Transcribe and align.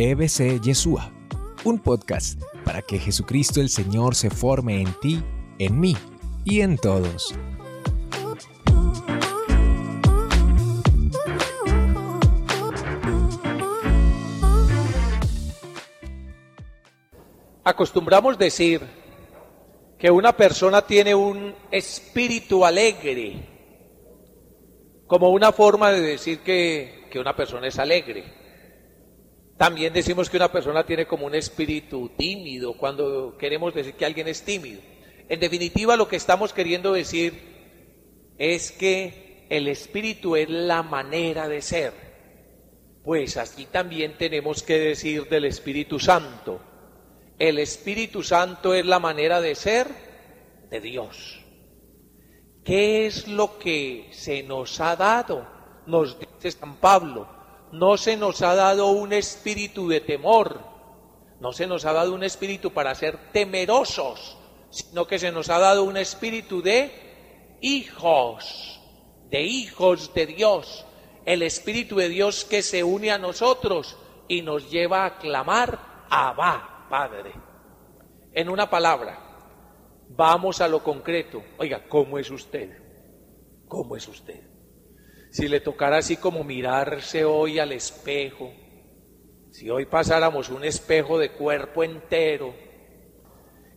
EBC 0.00 0.60
Yeshua, 0.60 1.10
un 1.64 1.80
podcast 1.80 2.40
para 2.64 2.82
que 2.82 3.00
Jesucristo 3.00 3.60
el 3.60 3.68
Señor 3.68 4.14
se 4.14 4.30
forme 4.30 4.80
en 4.80 4.94
ti, 5.00 5.20
en 5.58 5.80
mí 5.80 5.96
y 6.44 6.60
en 6.60 6.76
todos. 6.78 7.34
Acostumbramos 17.64 18.38
decir 18.38 18.80
que 19.98 20.12
una 20.12 20.36
persona 20.36 20.82
tiene 20.82 21.16
un 21.16 21.56
espíritu 21.72 22.64
alegre, 22.64 23.48
como 25.08 25.30
una 25.30 25.50
forma 25.50 25.90
de 25.90 26.02
decir 26.02 26.38
que, 26.44 27.08
que 27.10 27.18
una 27.18 27.34
persona 27.34 27.66
es 27.66 27.80
alegre. 27.80 28.37
También 29.58 29.92
decimos 29.92 30.30
que 30.30 30.36
una 30.36 30.52
persona 30.52 30.86
tiene 30.86 31.06
como 31.06 31.26
un 31.26 31.34
espíritu 31.34 32.10
tímido 32.16 32.74
cuando 32.74 33.36
queremos 33.36 33.74
decir 33.74 33.94
que 33.94 34.06
alguien 34.06 34.28
es 34.28 34.44
tímido. 34.44 34.80
En 35.28 35.40
definitiva, 35.40 35.96
lo 35.96 36.06
que 36.06 36.14
estamos 36.14 36.52
queriendo 36.52 36.92
decir 36.92 37.34
es 38.38 38.70
que 38.70 39.46
el 39.50 39.66
espíritu 39.66 40.36
es 40.36 40.48
la 40.48 40.84
manera 40.84 41.48
de 41.48 41.60
ser. 41.60 41.92
Pues 43.02 43.36
aquí 43.36 43.66
también 43.66 44.16
tenemos 44.16 44.62
que 44.62 44.78
decir 44.78 45.28
del 45.28 45.46
Espíritu 45.46 45.98
Santo. 45.98 46.60
El 47.38 47.58
Espíritu 47.58 48.22
Santo 48.22 48.74
es 48.74 48.86
la 48.86 49.00
manera 49.00 49.40
de 49.40 49.56
ser 49.56 49.88
de 50.70 50.80
Dios. 50.80 51.40
¿Qué 52.64 53.06
es 53.06 53.26
lo 53.26 53.58
que 53.58 54.08
se 54.12 54.44
nos 54.44 54.80
ha 54.80 54.94
dado? 54.94 55.48
Nos 55.86 56.16
dice 56.20 56.52
San 56.52 56.76
Pablo 56.76 57.37
no 57.72 57.96
se 57.96 58.16
nos 58.16 58.42
ha 58.42 58.54
dado 58.54 58.88
un 58.88 59.12
espíritu 59.12 59.88
de 59.88 60.00
temor, 60.00 60.60
no 61.40 61.52
se 61.52 61.66
nos 61.66 61.84
ha 61.84 61.92
dado 61.92 62.14
un 62.14 62.24
espíritu 62.24 62.72
para 62.72 62.94
ser 62.94 63.32
temerosos, 63.32 64.36
sino 64.70 65.06
que 65.06 65.18
se 65.18 65.32
nos 65.32 65.50
ha 65.50 65.58
dado 65.58 65.84
un 65.84 65.96
espíritu 65.96 66.62
de 66.62 67.58
hijos, 67.60 68.80
de 69.30 69.42
hijos 69.42 70.12
de 70.14 70.26
Dios, 70.26 70.84
el 71.24 71.42
espíritu 71.42 71.96
de 71.96 72.08
Dios 72.08 72.44
que 72.44 72.62
se 72.62 72.82
une 72.82 73.10
a 73.10 73.18
nosotros 73.18 73.96
y 74.28 74.42
nos 74.42 74.70
lleva 74.70 75.04
a 75.04 75.18
clamar, 75.18 76.06
Abba, 76.10 76.86
Padre. 76.88 77.32
En 78.32 78.48
una 78.48 78.68
palabra, 78.68 79.18
vamos 80.08 80.60
a 80.60 80.68
lo 80.68 80.82
concreto. 80.82 81.42
Oiga, 81.58 81.86
¿cómo 81.88 82.18
es 82.18 82.30
usted? 82.30 82.78
¿Cómo 83.66 83.96
es 83.96 84.08
usted? 84.08 84.47
Si 85.30 85.48
le 85.48 85.60
tocara 85.60 85.98
así 85.98 86.16
como 86.16 86.44
mirarse 86.44 87.24
hoy 87.24 87.58
al 87.58 87.72
espejo, 87.72 88.52
si 89.50 89.70
hoy 89.70 89.86
pasáramos 89.86 90.48
un 90.50 90.64
espejo 90.64 91.18
de 91.18 91.30
cuerpo 91.30 91.84
entero, 91.84 92.54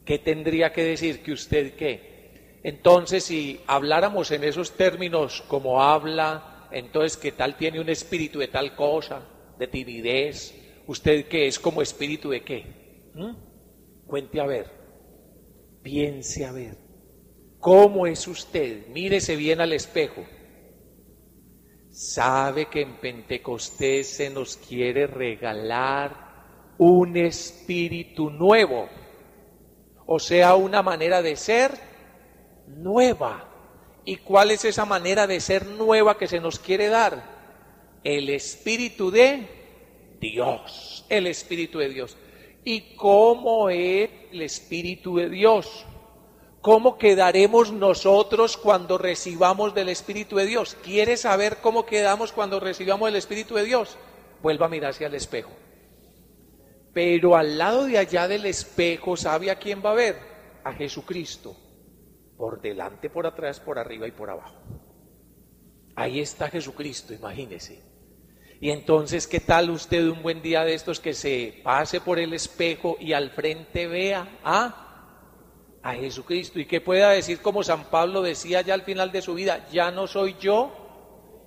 ¿qué 0.05 0.19
tendría 0.19 0.71
que 0.71 0.83
decir 0.83 1.23
que 1.23 1.31
usted 1.31 1.75
qué? 1.75 2.59
Entonces, 2.63 3.23
si 3.23 3.59
habláramos 3.67 4.31
en 4.31 4.43
esos 4.43 4.71
términos 4.77 5.43
como 5.47 5.81
habla, 5.81 6.67
entonces, 6.71 7.17
¿qué 7.17 7.31
tal 7.31 7.57
tiene 7.57 7.79
un 7.79 7.89
espíritu 7.89 8.39
de 8.39 8.47
tal 8.47 8.75
cosa, 8.75 9.27
de 9.57 9.67
timidez? 9.67 10.55
¿Usted 10.87 11.25
qué 11.25 11.47
es 11.47 11.59
como 11.59 11.81
espíritu 11.81 12.29
de 12.29 12.43
qué? 12.43 12.65
¿Mm? 13.13 13.35
Cuente 14.05 14.39
a 14.39 14.45
ver, 14.45 14.67
piense 15.81 16.45
a 16.45 16.51
ver, 16.51 16.77
¿cómo 17.59 18.07
es 18.07 18.27
usted? 18.27 18.87
Mírese 18.87 19.35
bien 19.35 19.61
al 19.61 19.73
espejo 19.73 20.23
sabe 21.91 22.67
que 22.67 22.81
en 22.81 22.95
Pentecostés 22.95 24.07
se 24.07 24.29
nos 24.29 24.57
quiere 24.57 25.07
regalar 25.07 26.31
un 26.77 27.17
espíritu 27.17 28.29
nuevo, 28.29 28.89
o 30.05 30.19
sea, 30.19 30.55
una 30.55 30.81
manera 30.81 31.21
de 31.21 31.35
ser 31.35 31.71
nueva. 32.67 33.47
¿Y 34.03 34.17
cuál 34.17 34.51
es 34.51 34.65
esa 34.65 34.85
manera 34.85 35.27
de 35.27 35.39
ser 35.39 35.67
nueva 35.67 36.17
que 36.17 36.27
se 36.27 36.39
nos 36.39 36.57
quiere 36.57 36.87
dar? 36.87 37.99
El 38.03 38.29
espíritu 38.29 39.11
de 39.11 39.47
Dios, 40.19 41.05
el 41.09 41.27
espíritu 41.27 41.79
de 41.79 41.89
Dios. 41.89 42.17
¿Y 42.63 42.95
cómo 42.95 43.69
es 43.69 44.09
el 44.31 44.41
espíritu 44.41 45.17
de 45.17 45.29
Dios? 45.29 45.85
¿Cómo 46.61 46.99
quedaremos 46.99 47.71
nosotros 47.71 48.55
cuando 48.55 48.99
recibamos 48.99 49.73
del 49.73 49.89
Espíritu 49.89 50.35
de 50.35 50.45
Dios? 50.45 50.77
¿Quiere 50.83 51.17
saber 51.17 51.57
cómo 51.57 51.87
quedamos 51.87 52.31
cuando 52.31 52.59
recibamos 52.59 53.09
el 53.09 53.15
Espíritu 53.15 53.55
de 53.55 53.63
Dios? 53.63 53.97
Vuelva 54.43 54.67
a 54.67 54.69
mirarse 54.69 55.03
al 55.03 55.15
espejo. 55.15 55.51
Pero 56.93 57.35
al 57.35 57.57
lado 57.57 57.85
de 57.85 57.97
allá 57.97 58.27
del 58.27 58.45
espejo, 58.45 59.17
¿sabe 59.17 59.49
a 59.49 59.55
quién 59.57 59.81
va 59.83 59.91
a 59.91 59.95
ver? 59.95 60.17
A 60.63 60.73
Jesucristo. 60.73 61.55
Por 62.37 62.61
delante, 62.61 63.09
por 63.09 63.25
atrás, 63.25 63.59
por 63.59 63.79
arriba 63.79 64.07
y 64.07 64.11
por 64.11 64.29
abajo. 64.29 64.55
Ahí 65.95 66.19
está 66.19 66.49
Jesucristo, 66.49 67.11
imagínese. 67.13 67.81
Y 68.59 68.69
entonces, 68.69 69.25
¿qué 69.25 69.39
tal 69.39 69.71
usted 69.71 70.07
un 70.07 70.21
buen 70.21 70.43
día 70.43 70.63
de 70.63 70.75
estos 70.75 70.99
que 70.99 71.15
se 71.15 71.61
pase 71.63 72.01
por 72.01 72.19
el 72.19 72.33
espejo 72.33 72.97
y 72.99 73.13
al 73.13 73.31
frente 73.31 73.87
vea 73.87 74.39
a 74.43 74.90
a 75.83 75.93
Jesucristo 75.93 76.59
y 76.59 76.65
que 76.65 76.81
pueda 76.81 77.09
decir 77.09 77.39
como 77.39 77.63
San 77.63 77.85
Pablo 77.85 78.21
decía 78.21 78.61
ya 78.61 78.73
al 78.73 78.83
final 78.83 79.11
de 79.11 79.21
su 79.21 79.33
vida, 79.33 79.67
ya 79.71 79.91
no 79.91 80.07
soy 80.07 80.35
yo 80.39 80.71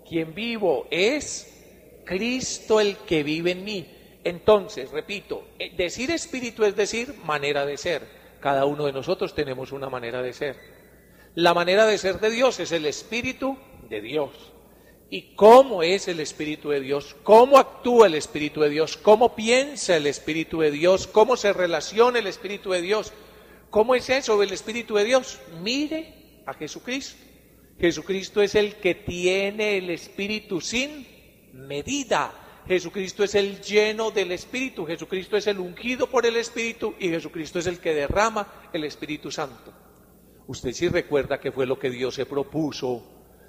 quien 0.09 0.35
vivo, 0.35 0.87
es 0.91 2.03
Cristo 2.05 2.81
el 2.81 2.97
que 2.99 3.23
vive 3.23 3.53
en 3.53 3.65
mí. 3.65 3.87
Entonces, 4.25 4.91
repito, 4.91 5.49
eh, 5.59 5.75
decir 5.77 6.11
espíritu 6.11 6.65
es 6.65 6.77
decir 6.77 7.15
manera 7.25 7.67
de 7.67 7.77
ser. 7.77 8.03
Cada 8.41 8.67
uno 8.67 8.87
de 8.87 8.93
nosotros 8.93 9.35
tenemos 9.35 9.73
una 9.73 9.89
manera 9.89 10.23
de 10.23 10.33
ser. 10.33 10.57
La 11.35 11.55
manera 11.55 11.87
de 11.87 11.99
ser 11.99 12.21
de 12.21 12.31
Dios 12.31 12.61
es 12.61 12.73
el 12.73 12.87
espíritu 12.87 13.57
de 13.89 14.01
Dios. 14.01 14.53
¿Y 15.11 15.35
cómo 15.35 15.83
es 15.83 16.09
el 16.09 16.19
Espíritu 16.19 16.71
de 16.71 16.81
Dios? 16.81 17.15
¿Cómo 17.23 17.59
actúa 17.59 18.09
el 18.09 18.15
Espíritu 18.15 18.63
de 18.63 18.71
Dios? 18.71 18.97
¿Cómo 18.97 19.37
piensa 19.37 19.97
el 19.97 20.07
Espíritu 20.07 20.61
de 20.61 20.71
Dios? 20.71 21.07
¿Cómo 21.07 21.37
se 21.37 21.53
relaciona 21.53 22.19
el 22.19 22.27
Espíritu 22.27 22.73
de 22.73 22.81
Dios? 22.81 23.13
¿Cómo 23.75 23.97
es 23.97 24.09
eso 24.09 24.39
del 24.39 24.53
Espíritu 24.53 24.95
de 24.95 25.03
Dios? 25.03 25.41
Mire 25.61 26.43
a 26.47 26.55
Jesucristo. 26.55 27.21
Jesucristo 27.77 28.41
es 28.41 28.55
el 28.55 28.77
que 28.77 28.95
tiene 28.95 29.79
el 29.79 29.91
Espíritu 29.91 30.61
sin 30.61 31.05
medida. 31.53 32.63
Jesucristo 32.69 33.25
es 33.25 33.35
el 33.35 33.61
lleno 33.61 34.13
del 34.13 34.31
Espíritu. 34.31 34.87
Jesucristo 34.87 35.37
es 35.37 35.49
el 35.49 35.59
ungido 35.59 36.07
por 36.07 36.25
el 36.25 36.37
Espíritu 36.37 36.95
y 37.01 37.09
Jesucristo 37.09 37.59
es 37.59 37.67
el 37.67 37.81
que 37.81 37.95
derrama 37.95 38.47
el 38.73 38.85
Espíritu 38.85 39.33
Santo. 39.33 39.73
Usted 40.47 40.71
sí 40.71 40.87
recuerda 40.87 41.41
que 41.41 41.51
fue 41.51 41.67
lo 41.67 41.77
que 41.77 41.91
Dios 41.91 42.15
se 42.15 42.27
propuso 42.27 43.03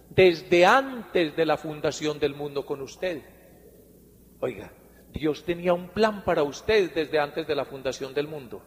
desde 0.10 0.66
antes 0.66 1.36
de 1.36 1.46
la 1.46 1.58
fundación 1.58 2.18
del 2.18 2.34
mundo 2.34 2.66
con 2.66 2.82
usted. 2.82 3.22
Oiga, 4.40 4.74
Dios 5.14 5.46
tenía 5.46 5.76
un 5.76 5.90
plan 5.90 6.24
para 6.26 6.42
usted 6.42 6.92
desde 6.96 7.20
antes 7.20 7.46
de 7.46 7.54
la 7.54 7.66
fundación 7.66 8.16
del 8.16 8.28
mundo. 8.28 8.64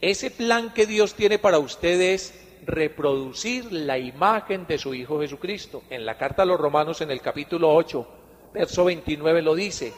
Ese 0.00 0.30
plan 0.30 0.72
que 0.72 0.86
Dios 0.86 1.14
tiene 1.14 1.38
para 1.38 1.58
ustedes 1.58 2.30
es 2.30 2.48
reproducir 2.64 3.72
la 3.72 3.98
imagen 3.98 4.66
de 4.66 4.78
su 4.78 4.94
Hijo 4.94 5.20
Jesucristo. 5.20 5.82
En 5.90 6.04
la 6.04 6.16
carta 6.16 6.42
a 6.42 6.46
los 6.46 6.60
Romanos 6.60 7.00
en 7.00 7.10
el 7.10 7.20
capítulo 7.20 7.74
8, 7.74 8.08
verso 8.52 8.84
29 8.84 9.42
lo 9.42 9.54
dice, 9.54 9.92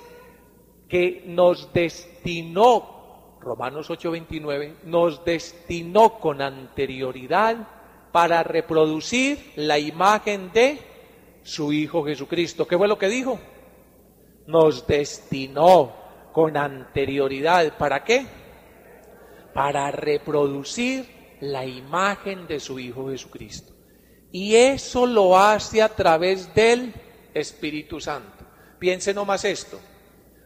que 0.88 1.24
nos 1.26 1.72
destinó, 1.72 3.38
Romanos 3.40 3.90
8, 3.90 4.10
29, 4.10 4.76
nos 4.84 5.24
destinó 5.24 6.18
con 6.18 6.40
anterioridad 6.40 7.56
para 8.12 8.42
reproducir 8.42 9.52
la 9.56 9.78
imagen 9.78 10.50
de 10.52 10.78
su 11.42 11.72
Hijo 11.72 12.04
Jesucristo. 12.04 12.66
¿Qué 12.66 12.78
fue 12.78 12.88
lo 12.88 12.98
que 12.98 13.08
dijo? 13.08 13.38
Nos 14.46 14.86
destinó 14.86 15.92
con 16.32 16.56
anterioridad. 16.56 17.76
¿Para 17.76 18.02
qué? 18.04 18.26
Para 19.52 19.90
reproducir 19.90 21.36
la 21.40 21.64
imagen 21.64 22.46
de 22.46 22.60
su 22.60 22.78
Hijo 22.78 23.10
Jesucristo. 23.10 23.72
Y 24.32 24.54
eso 24.54 25.06
lo 25.06 25.38
hace 25.38 25.82
a 25.82 25.88
través 25.88 26.54
del 26.54 26.92
Espíritu 27.34 28.00
Santo. 28.00 28.44
Piense 28.78 29.12
nomás 29.12 29.44
esto. 29.44 29.80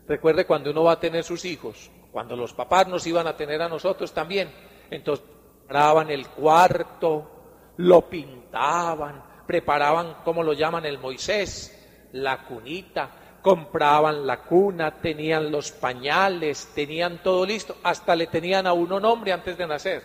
Recuerde 0.06 0.46
cuando 0.46 0.70
uno 0.70 0.84
va 0.84 0.92
a 0.92 1.00
tener 1.00 1.24
sus 1.24 1.44
hijos, 1.44 1.90
cuando 2.12 2.36
los 2.36 2.52
papás 2.52 2.88
nos 2.88 3.06
iban 3.06 3.26
a 3.26 3.36
tener 3.36 3.60
a 3.62 3.68
nosotros 3.68 4.12
también. 4.12 4.50
Entonces 4.90 5.24
preparaban 5.66 6.10
el 6.10 6.28
cuarto, 6.28 7.74
lo 7.78 8.08
pintaban, 8.08 9.24
preparaban, 9.46 10.16
como 10.24 10.42
lo 10.42 10.52
llaman 10.52 10.86
el 10.86 10.98
Moisés, 10.98 12.08
la 12.12 12.44
cunita, 12.44 13.24
compraban 13.44 14.26
la 14.26 14.41
cuna, 14.41 15.02
tenían 15.02 15.52
los 15.52 15.70
pañales, 15.70 16.70
tenían 16.75 17.23
todo 17.23 17.44
listo, 17.44 17.76
hasta 17.82 18.17
le 18.17 18.26
tenían 18.26 18.67
a 18.67 18.73
uno 18.73 18.99
nombre 18.99 19.32
antes 19.32 19.58
de 19.58 19.67
nacer. 19.67 20.02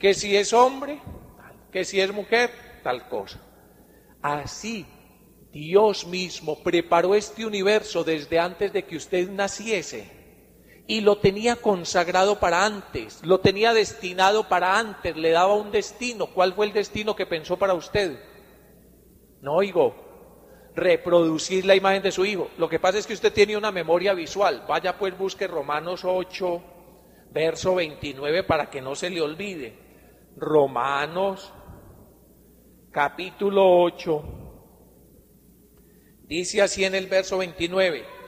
Que 0.00 0.14
si 0.14 0.36
es 0.36 0.52
hombre, 0.52 1.00
que 1.70 1.84
si 1.84 2.00
es 2.00 2.12
mujer, 2.12 2.50
tal 2.82 3.08
cosa. 3.08 3.40
Así 4.20 4.84
Dios 5.52 6.08
mismo 6.08 6.60
preparó 6.60 7.14
este 7.14 7.46
universo 7.46 8.02
desde 8.02 8.40
antes 8.40 8.72
de 8.72 8.84
que 8.84 8.96
usted 8.96 9.30
naciese. 9.30 10.18
y 10.88 11.02
lo 11.02 11.18
tenía 11.18 11.54
consagrado 11.54 12.40
para 12.40 12.66
antes, 12.66 13.20
lo 13.22 13.38
tenía 13.38 13.72
destinado 13.72 14.48
para 14.48 14.76
antes, 14.76 15.16
le 15.16 15.30
daba 15.30 15.54
un 15.54 15.70
destino. 15.70 16.26
¿Cuál 16.26 16.52
fue 16.52 16.66
el 16.66 16.72
destino 16.72 17.14
que 17.14 17.26
pensó 17.26 17.56
para 17.56 17.74
usted? 17.74 18.18
No 19.40 19.54
oigo, 19.54 20.09
reproducir 20.74 21.64
la 21.64 21.74
imagen 21.74 22.02
de 22.02 22.12
su 22.12 22.24
hijo. 22.24 22.50
Lo 22.58 22.68
que 22.68 22.78
pasa 22.78 22.98
es 22.98 23.06
que 23.06 23.14
usted 23.14 23.32
tiene 23.32 23.56
una 23.56 23.72
memoria 23.72 24.14
visual. 24.14 24.64
Vaya 24.68 24.98
pues 24.98 25.16
busque 25.16 25.46
Romanos 25.46 26.02
8, 26.04 26.62
verso 27.32 27.74
29 27.74 28.44
para 28.44 28.70
que 28.70 28.80
no 28.80 28.94
se 28.94 29.10
le 29.10 29.20
olvide. 29.20 29.76
Romanos 30.36 31.52
capítulo 32.90 33.82
8. 33.82 34.24
Dice 36.24 36.62
así 36.62 36.84
en 36.84 36.94
el 36.94 37.06
verso 37.06 37.38
29 37.38 38.20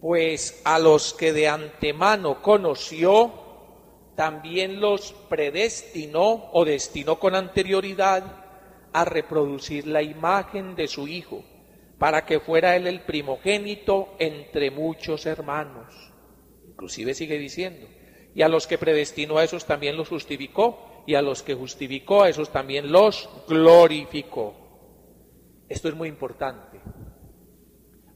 pues 0.00 0.62
a 0.64 0.78
los 0.78 1.12
que 1.12 1.32
de 1.32 1.48
antemano 1.48 2.40
conoció, 2.40 3.32
también 4.16 4.80
los 4.80 5.12
predestinó 5.28 6.50
o 6.52 6.64
destinó 6.64 7.18
con 7.18 7.34
anterioridad 7.34 8.49
a 8.92 9.04
reproducir 9.04 9.86
la 9.86 10.02
imagen 10.02 10.74
de 10.74 10.88
su 10.88 11.08
Hijo, 11.08 11.44
para 11.98 12.24
que 12.24 12.40
fuera 12.40 12.76
él 12.76 12.86
el 12.86 13.02
primogénito 13.02 14.14
entre 14.18 14.70
muchos 14.70 15.26
hermanos. 15.26 16.12
Inclusive 16.66 17.14
sigue 17.14 17.38
diciendo, 17.38 17.86
y 18.34 18.42
a 18.42 18.48
los 18.48 18.66
que 18.66 18.78
predestinó 18.78 19.38
a 19.38 19.44
esos 19.44 19.66
también 19.66 19.96
los 19.96 20.08
justificó, 20.08 21.04
y 21.06 21.14
a 21.14 21.22
los 21.22 21.42
que 21.42 21.54
justificó 21.54 22.22
a 22.22 22.28
esos 22.28 22.50
también 22.50 22.92
los 22.92 23.28
glorificó. 23.48 24.54
Esto 25.68 25.88
es 25.88 25.94
muy 25.94 26.08
importante. 26.08 26.80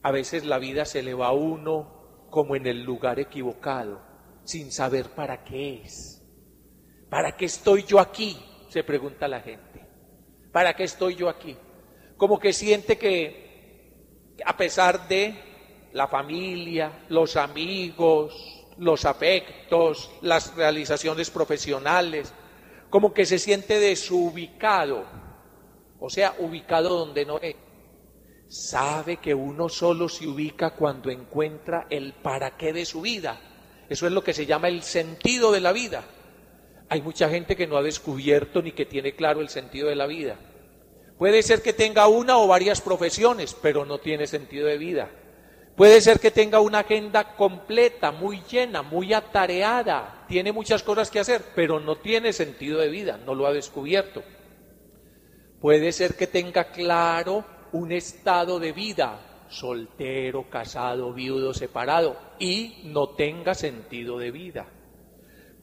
A 0.03 0.11
veces 0.11 0.45
la 0.45 0.59
vida 0.59 0.85
se 0.85 1.03
le 1.03 1.15
va 1.15 1.29
a 1.29 1.33
uno 1.33 2.27
como 2.31 2.57
en 2.57 2.67
el 2.67 2.83
lugar 2.83 3.21
equivocado, 3.21 4.03
sin 4.45 4.73
saber 4.73 5.11
para 5.11 5.45
qué 5.45 5.83
es. 5.83 6.23
¿Para 7.09 7.37
qué 7.37 7.45
estoy 7.45 7.85
yo 7.85 8.01
aquí? 8.01 8.37
Se 8.69 8.83
pregunta 8.83 9.29
la 9.29 9.41
gente. 9.41 9.84
¿Para 10.55 10.77
qué 10.77 10.85
estoy 10.85 11.17
yo 11.17 11.29
aquí? 11.29 11.57
Como 12.17 12.39
que 12.39 12.53
siente 12.53 12.97
que 12.97 14.37
a 14.47 14.57
pesar 14.57 15.09
de 15.09 15.35
la 15.93 16.07
familia, 16.07 17.07
los 17.09 17.35
amigos, 17.35 18.69
los 18.79 19.05
afectos, 19.05 20.13
las 20.23 20.55
realizaciones 20.55 21.29
profesionales, 21.31 22.33
como 22.89 23.13
que 23.13 23.27
se 23.27 23.41
siente 23.41 23.81
desubicado, 23.81 25.05
o 25.99 26.09
sea, 26.09 26.37
ubicado 26.39 26.99
donde 27.01 27.27
no 27.27 27.41
es 27.41 27.57
sabe 28.47 29.17
que 29.17 29.35
uno 29.35 29.69
solo 29.69 30.09
se 30.09 30.29
ubica 30.29 30.77
cuando 30.77 31.11
encuentra 31.11 31.89
el 31.91 32.13
para 32.13 32.57
qué 32.57 32.73
de 32.73 32.85
su 32.85 33.01
vida. 33.01 33.41
Eso 33.89 34.07
es 34.07 34.13
lo 34.13 34.23
que 34.23 34.33
se 34.33 34.47
llama 34.47 34.69
el 34.69 34.85
sentido 34.85 35.51
de 35.51 35.61
la 35.61 35.73
vida. 35.73 36.05
Hay 36.89 37.03
mucha 37.03 37.29
gente 37.29 37.57
que 37.57 37.67
no 37.67 37.77
ha 37.77 37.83
descubierto 37.83 38.63
ni 38.63 38.73
que 38.73 38.87
tiene 38.87 39.15
claro 39.15 39.41
el 39.41 39.49
sentido 39.49 39.89
de 39.89 39.97
la 39.97 40.07
vida. 40.07 40.37
Puede 41.19 41.43
ser 41.43 41.63
que 41.63 41.73
tenga 41.73 42.09
una 42.09 42.39
o 42.39 42.47
varias 42.47 42.81
profesiones, 42.81 43.55
pero 43.61 43.85
no 43.85 43.99
tiene 43.99 44.27
sentido 44.27 44.67
de 44.67 44.79
vida. 44.79 45.11
Puede 45.77 46.01
ser 46.01 46.21
que 46.21 46.31
tenga 46.31 46.61
una 46.61 46.81
agenda 46.81 47.35
completa, 47.35 48.13
muy 48.13 48.43
llena, 48.49 48.83
muy 48.83 49.13
atareada, 49.13 50.25
tiene 50.29 50.53
muchas 50.53 50.85
cosas 50.85 51.11
que 51.11 51.19
hacer, 51.19 51.43
pero 51.55 51.81
no 51.81 51.97
tiene 51.97 52.33
sentido 52.33 52.79
de 52.79 52.89
vida, 52.89 53.19
no 53.25 53.35
lo 53.35 53.47
ha 53.47 53.53
descubierto. 53.53 54.23
Puede 55.61 55.91
ser 55.93 56.15
que 56.15 56.29
tenga 56.29 56.71
claro 56.71 57.45
un 57.73 57.91
estado 57.91 58.61
de 58.61 58.73
vida, 58.73 59.47
soltero, 59.49 60.49
casado, 60.49 61.13
viudo, 61.13 61.55
separado, 61.55 62.17
y 62.39 62.83
no 62.85 63.09
tenga 63.11 63.55
sentido 63.55 64.19
de 64.19 64.31
vida. 64.31 64.67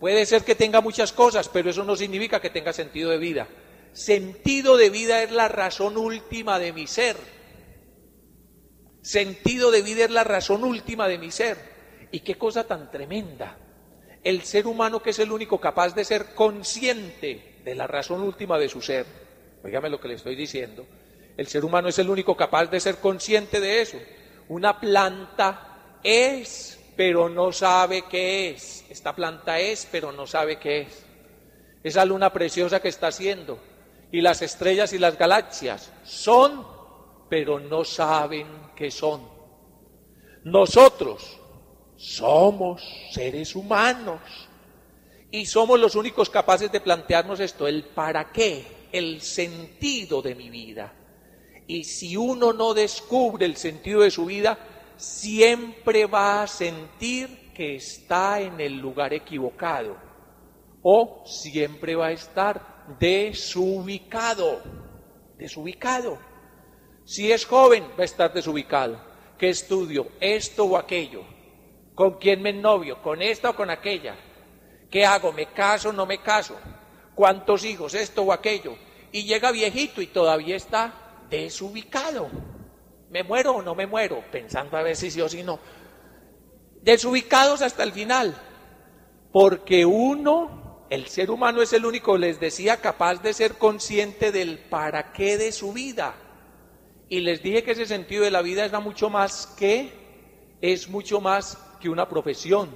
Puede 0.02 0.26
ser 0.26 0.44
que 0.44 0.56
tenga 0.56 0.82
muchas 0.82 1.14
cosas, 1.14 1.48
pero 1.48 1.70
eso 1.70 1.86
no 1.86 1.96
significa 1.96 2.42
que 2.42 2.50
tenga 2.50 2.74
sentido 2.74 3.10
de 3.10 3.18
vida. 3.18 3.48
Sentido 3.94 4.76
de 4.76 4.90
vida 4.90 5.24
es 5.24 5.32
la 5.32 5.48
razón 5.48 5.96
última 5.96 6.60
de 6.60 6.74
mi 6.74 6.88
ser. 6.88 7.16
Sentido 9.02 9.72
de 9.72 9.82
vida 9.82 10.04
es 10.04 10.12
la 10.12 10.26
razón 10.26 10.66
última 10.66 11.08
de 11.08 11.18
mi 11.18 11.32
ser. 11.32 11.58
Y 12.12 12.20
qué 12.20 12.38
cosa 12.38 12.66
tan 12.66 12.92
tremenda. 12.92 13.58
El 14.26 14.42
ser 14.42 14.68
humano 14.68 15.02
que 15.02 15.12
es 15.12 15.20
el 15.20 15.32
único 15.32 15.62
capaz 15.62 15.96
de 15.96 16.04
ser 16.04 16.36
consciente 16.36 17.62
de 17.64 17.76
la 17.76 17.88
razón 17.88 18.22
última 18.22 18.60
de 18.60 18.68
su 18.68 18.82
ser. 18.82 19.06
Óigame 19.64 19.90
lo 19.90 20.02
que 20.02 20.10
le 20.10 20.16
estoy 20.16 20.36
diciendo 20.36 20.86
el 21.38 21.48
ser 21.48 21.66
humano 21.66 21.90
es 21.90 22.00
el 22.00 22.10
único 22.10 22.36
capaz 22.36 22.68
de 22.68 22.80
ser 22.80 22.98
consciente 22.98 23.60
de 23.60 23.82
eso. 23.82 23.98
Una 24.50 24.80
planta 24.80 25.98
es, 26.04 26.80
pero 26.96 27.30
no 27.30 27.52
sabe 27.52 28.04
qué 28.04 28.52
es. 28.52 28.86
Esta 28.90 29.16
planta 29.16 29.60
es, 29.60 29.88
pero 29.92 30.12
no 30.12 30.28
sabe 30.28 30.58
qué 30.58 30.82
es. 30.82 31.06
Esa 31.84 32.06
luna 32.06 32.32
preciosa 32.32 32.82
que 32.82 32.90
está 32.90 33.08
haciendo. 33.08 33.60
Y 34.12 34.22
las 34.22 34.42
estrellas 34.42 34.94
y 34.94 35.00
las 35.00 35.18
galaxias 35.18 35.92
son, 36.04 36.66
pero 37.30 37.60
no 37.60 37.84
saben 37.84 38.48
qué 38.76 38.92
son. 38.92 39.22
Nosotros 40.44 41.40
somos 41.96 42.84
seres 43.12 43.56
humanos 43.56 44.20
y 45.30 45.46
somos 45.46 45.80
los 45.80 45.96
únicos 45.96 46.30
capaces 46.30 46.72
de 46.72 46.82
plantearnos 46.82 47.40
esto, 47.40 47.68
el 47.68 47.84
para 47.84 48.32
qué, 48.32 48.66
el 48.92 49.22
sentido 49.22 50.22
de 50.22 50.36
mi 50.36 50.50
vida. 50.50 50.94
Y 51.68 51.86
si 51.86 52.18
uno 52.18 52.52
no 52.52 52.74
descubre 52.74 53.46
el 53.46 53.56
sentido 53.56 54.02
de 54.02 54.12
su 54.12 54.26
vida, 54.26 54.58
siempre 55.02 56.06
va 56.06 56.44
a 56.44 56.48
sentir 56.48 57.52
que 57.56 57.76
está 57.76 58.40
en 58.40 58.62
el 58.62 58.78
lugar 58.78 59.14
equivocado 59.14 59.98
o 60.84 61.24
siempre 61.26 61.96
va 61.96 62.08
a 62.08 62.12
estar 62.12 62.86
desubicado, 63.00 64.62
desubicado. 65.38 66.20
Si 67.04 67.32
es 67.32 67.46
joven, 67.46 67.84
va 67.98 68.04
a 68.04 68.06
estar 68.06 68.32
desubicado. 68.32 69.02
¿Qué 69.40 69.50
estudio? 69.50 70.08
Esto 70.20 70.66
o 70.66 70.78
aquello. 70.78 71.24
¿Con 71.96 72.20
quién 72.20 72.42
me 72.42 72.54
novio? 72.54 73.02
¿Con 73.02 73.24
esta 73.24 73.50
o 73.50 73.56
con 73.56 73.72
aquella? 73.72 74.16
¿Qué 74.90 75.04
hago? 75.04 75.32
¿Me 75.34 75.48
caso 75.48 75.90
o 75.90 75.94
no 75.94 76.06
me 76.06 76.20
caso? 76.20 76.56
¿Cuántos 77.16 77.66
hijos? 77.66 77.96
Esto 77.96 78.22
o 78.22 78.32
aquello. 78.32 78.76
Y 79.12 79.24
llega 79.24 79.52
viejito 79.52 80.00
y 80.00 80.08
todavía 80.08 80.56
está 80.56 81.26
desubicado. 81.30 82.30
¿Me 83.12 83.24
muero 83.24 83.56
o 83.58 83.62
no 83.62 83.76
me 83.76 83.86
muero? 83.86 84.24
Pensando 84.32 84.78
a 84.78 84.84
ver 84.84 84.96
si 84.96 85.12
sí 85.12 85.20
o 85.20 85.28
si 85.28 85.44
no. 85.44 85.60
Desubicados 86.82 87.62
hasta 87.62 87.84
el 87.84 87.92
final. 87.92 88.36
Porque 89.34 89.86
uno, 89.86 90.86
el 90.90 91.08
ser 91.08 91.30
humano 91.30 91.62
es 91.62 91.74
el 91.74 91.86
único, 91.86 92.18
les 92.18 92.40
decía, 92.40 92.78
capaz 92.78 93.22
de 93.22 93.34
ser 93.34 93.58
consciente 93.58 94.32
del 94.32 94.60
para 94.60 95.12
qué 95.12 95.38
de 95.38 95.52
su 95.52 95.74
vida. 95.74 96.16
Y 97.10 97.20
les 97.20 97.44
dije 97.44 97.64
que 97.64 97.72
ese 97.72 97.86
sentido 97.86 98.24
de 98.24 98.32
la 98.32 98.42
vida 98.42 98.64
es 98.64 98.72
mucho 98.72 99.10
más 99.10 99.46
que, 99.58 99.92
es 100.62 100.90
mucho 100.90 101.20
más 101.20 101.58
que 101.82 101.90
una 101.90 102.08
profesión, 102.08 102.74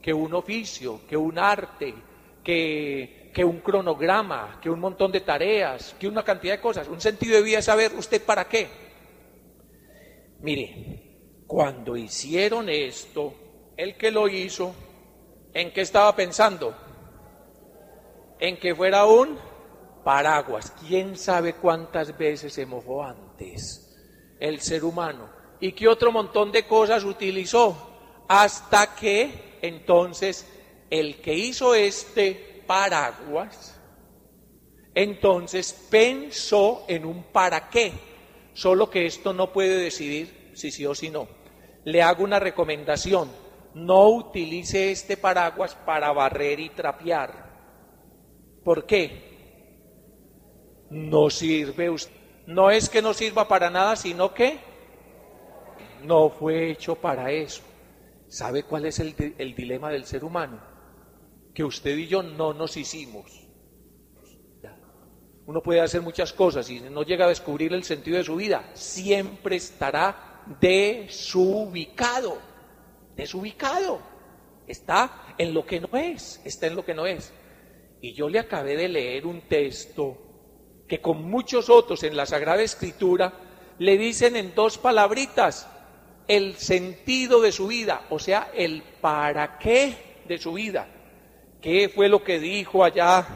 que 0.00 0.14
un 0.14 0.32
oficio, 0.32 1.00
que 1.06 1.18
un 1.18 1.38
arte, 1.38 1.94
que 2.42 3.26
que 3.36 3.44
un 3.44 3.60
cronograma, 3.60 4.58
que 4.62 4.70
un 4.70 4.80
montón 4.80 5.12
de 5.12 5.20
tareas, 5.20 5.94
que 6.00 6.08
una 6.08 6.22
cantidad 6.22 6.54
de 6.54 6.60
cosas. 6.62 6.88
Un 6.88 7.02
sentido 7.02 7.36
de 7.36 7.42
vida 7.42 7.58
es 7.58 7.66
saber 7.66 7.92
usted 7.92 8.22
para 8.22 8.48
qué. 8.48 8.85
Mire, 10.46 11.42
cuando 11.44 11.96
hicieron 11.96 12.68
esto, 12.68 13.34
el 13.76 13.96
que 13.96 14.12
lo 14.12 14.28
hizo, 14.28 14.72
¿en 15.52 15.72
qué 15.72 15.80
estaba 15.80 16.14
pensando? 16.14 16.72
En 18.38 18.56
que 18.56 18.72
fuera 18.72 19.06
un 19.06 19.36
paraguas. 20.04 20.72
¿Quién 20.86 21.16
sabe 21.16 21.54
cuántas 21.54 22.16
veces 22.16 22.52
se 22.52 22.64
mojó 22.64 23.02
antes 23.02 23.92
el 24.38 24.60
ser 24.60 24.84
humano? 24.84 25.28
¿Y 25.58 25.72
qué 25.72 25.88
otro 25.88 26.12
montón 26.12 26.52
de 26.52 26.64
cosas 26.64 27.02
utilizó? 27.02 28.24
Hasta 28.28 28.94
que 28.94 29.58
entonces 29.62 30.48
el 30.90 31.20
que 31.20 31.34
hizo 31.34 31.74
este 31.74 32.62
paraguas, 32.68 33.80
entonces 34.94 35.72
pensó 35.90 36.84
en 36.86 37.04
un 37.04 37.24
para 37.32 37.68
qué, 37.68 37.90
solo 38.54 38.88
que 38.88 39.06
esto 39.06 39.32
no 39.32 39.52
puede 39.52 39.76
decidir 39.76 40.35
si 40.56 40.70
sí 40.70 40.86
o 40.86 40.94
si 40.94 41.10
no. 41.10 41.28
Le 41.84 42.02
hago 42.02 42.24
una 42.24 42.38
recomendación, 42.40 43.30
no 43.74 44.08
utilice 44.08 44.90
este 44.90 45.16
paraguas 45.16 45.74
para 45.74 46.12
barrer 46.12 46.58
y 46.60 46.70
trapear. 46.70 47.46
¿Por 48.64 48.86
qué? 48.86 49.26
No 50.90 51.30
sirve, 51.30 51.94
no 52.46 52.70
es 52.70 52.88
que 52.88 53.02
no 53.02 53.14
sirva 53.14 53.46
para 53.46 53.70
nada, 53.70 53.96
sino 53.96 54.34
que 54.34 54.58
no 56.02 56.30
fue 56.30 56.70
hecho 56.70 56.96
para 56.96 57.30
eso. 57.30 57.62
¿Sabe 58.28 58.64
cuál 58.64 58.86
es 58.86 58.98
el, 58.98 59.34
el 59.38 59.54
dilema 59.54 59.90
del 59.90 60.04
ser 60.04 60.24
humano? 60.24 60.76
que 61.56 61.64
usted 61.64 61.96
y 61.96 62.06
yo 62.06 62.22
no 62.22 62.52
nos 62.52 62.76
hicimos. 62.76 63.48
Uno 65.46 65.62
puede 65.62 65.80
hacer 65.80 66.02
muchas 66.02 66.34
cosas 66.34 66.68
y 66.68 66.80
no 66.80 67.02
llega 67.02 67.24
a 67.24 67.30
descubrir 67.30 67.72
el 67.72 67.82
sentido 67.82 68.18
de 68.18 68.24
su 68.24 68.36
vida, 68.36 68.68
siempre 68.74 69.56
estará 69.56 70.35
desubicado. 70.60 72.38
desubicado. 73.16 74.00
Está 74.66 75.34
en 75.38 75.54
lo 75.54 75.64
que 75.64 75.80
no 75.80 75.96
es, 75.96 76.40
está 76.44 76.66
en 76.66 76.76
lo 76.76 76.84
que 76.84 76.94
no 76.94 77.06
es. 77.06 77.32
Y 78.00 78.12
yo 78.12 78.28
le 78.28 78.38
acabé 78.38 78.76
de 78.76 78.88
leer 78.88 79.26
un 79.26 79.42
texto 79.42 80.18
que 80.88 81.00
con 81.00 81.22
muchos 81.22 81.70
otros 81.70 82.02
en 82.02 82.16
la 82.16 82.26
Sagrada 82.26 82.62
Escritura 82.62 83.32
le 83.78 83.98
dicen 83.98 84.36
en 84.36 84.54
dos 84.54 84.78
palabritas 84.78 85.68
el 86.28 86.56
sentido 86.56 87.40
de 87.40 87.52
su 87.52 87.68
vida, 87.68 88.02
o 88.10 88.18
sea, 88.18 88.50
el 88.54 88.82
para 89.00 89.58
qué 89.58 90.22
de 90.26 90.38
su 90.38 90.52
vida. 90.52 90.88
¿Qué 91.60 91.88
fue 91.88 92.08
lo 92.08 92.22
que 92.22 92.38
dijo 92.38 92.84
allá 92.84 93.26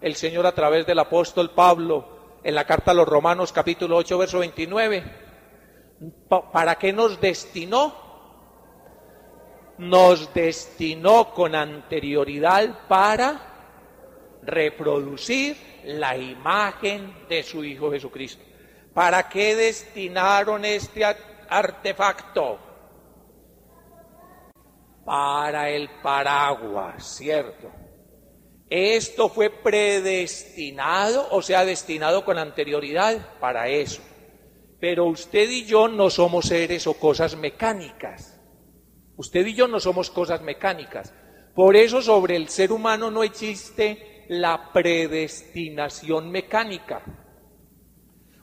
el 0.00 0.14
Señor 0.16 0.46
a 0.46 0.54
través 0.54 0.86
del 0.86 0.98
apóstol 0.98 1.50
Pablo 1.50 2.38
en 2.42 2.54
la 2.54 2.66
carta 2.66 2.90
a 2.90 2.94
los 2.94 3.08
Romanos 3.08 3.52
capítulo 3.52 3.96
8, 3.96 4.18
verso 4.18 4.38
29? 4.40 5.23
¿Para 6.28 6.76
qué 6.76 6.92
nos 6.92 7.20
destinó? 7.20 7.94
Nos 9.78 10.32
destinó 10.32 11.32
con 11.32 11.54
anterioridad 11.54 12.86
para 12.88 13.54
reproducir 14.42 15.56
la 15.84 16.16
imagen 16.16 17.26
de 17.28 17.42
su 17.42 17.64
Hijo 17.64 17.90
Jesucristo. 17.90 18.44
¿Para 18.92 19.28
qué 19.28 19.56
destinaron 19.56 20.64
este 20.64 21.04
artefacto? 21.04 22.58
Para 25.04 25.68
el 25.68 25.90
paraguas, 26.02 27.16
¿cierto? 27.16 27.70
Esto 28.70 29.28
fue 29.28 29.50
predestinado, 29.50 31.28
o 31.30 31.42
sea, 31.42 31.64
destinado 31.64 32.24
con 32.24 32.38
anterioridad 32.38 33.38
para 33.38 33.68
eso. 33.68 34.00
Pero 34.84 35.06
usted 35.06 35.48
y 35.48 35.64
yo 35.64 35.88
no 35.88 36.10
somos 36.10 36.44
seres 36.44 36.86
o 36.86 36.92
cosas 36.92 37.36
mecánicas. 37.38 38.38
Usted 39.16 39.46
y 39.46 39.54
yo 39.54 39.66
no 39.66 39.80
somos 39.80 40.10
cosas 40.10 40.42
mecánicas. 40.42 41.14
Por 41.54 41.74
eso 41.74 42.02
sobre 42.02 42.36
el 42.36 42.50
ser 42.50 42.70
humano 42.70 43.10
no 43.10 43.22
existe 43.22 44.26
la 44.28 44.74
predestinación 44.74 46.30
mecánica. 46.30 47.00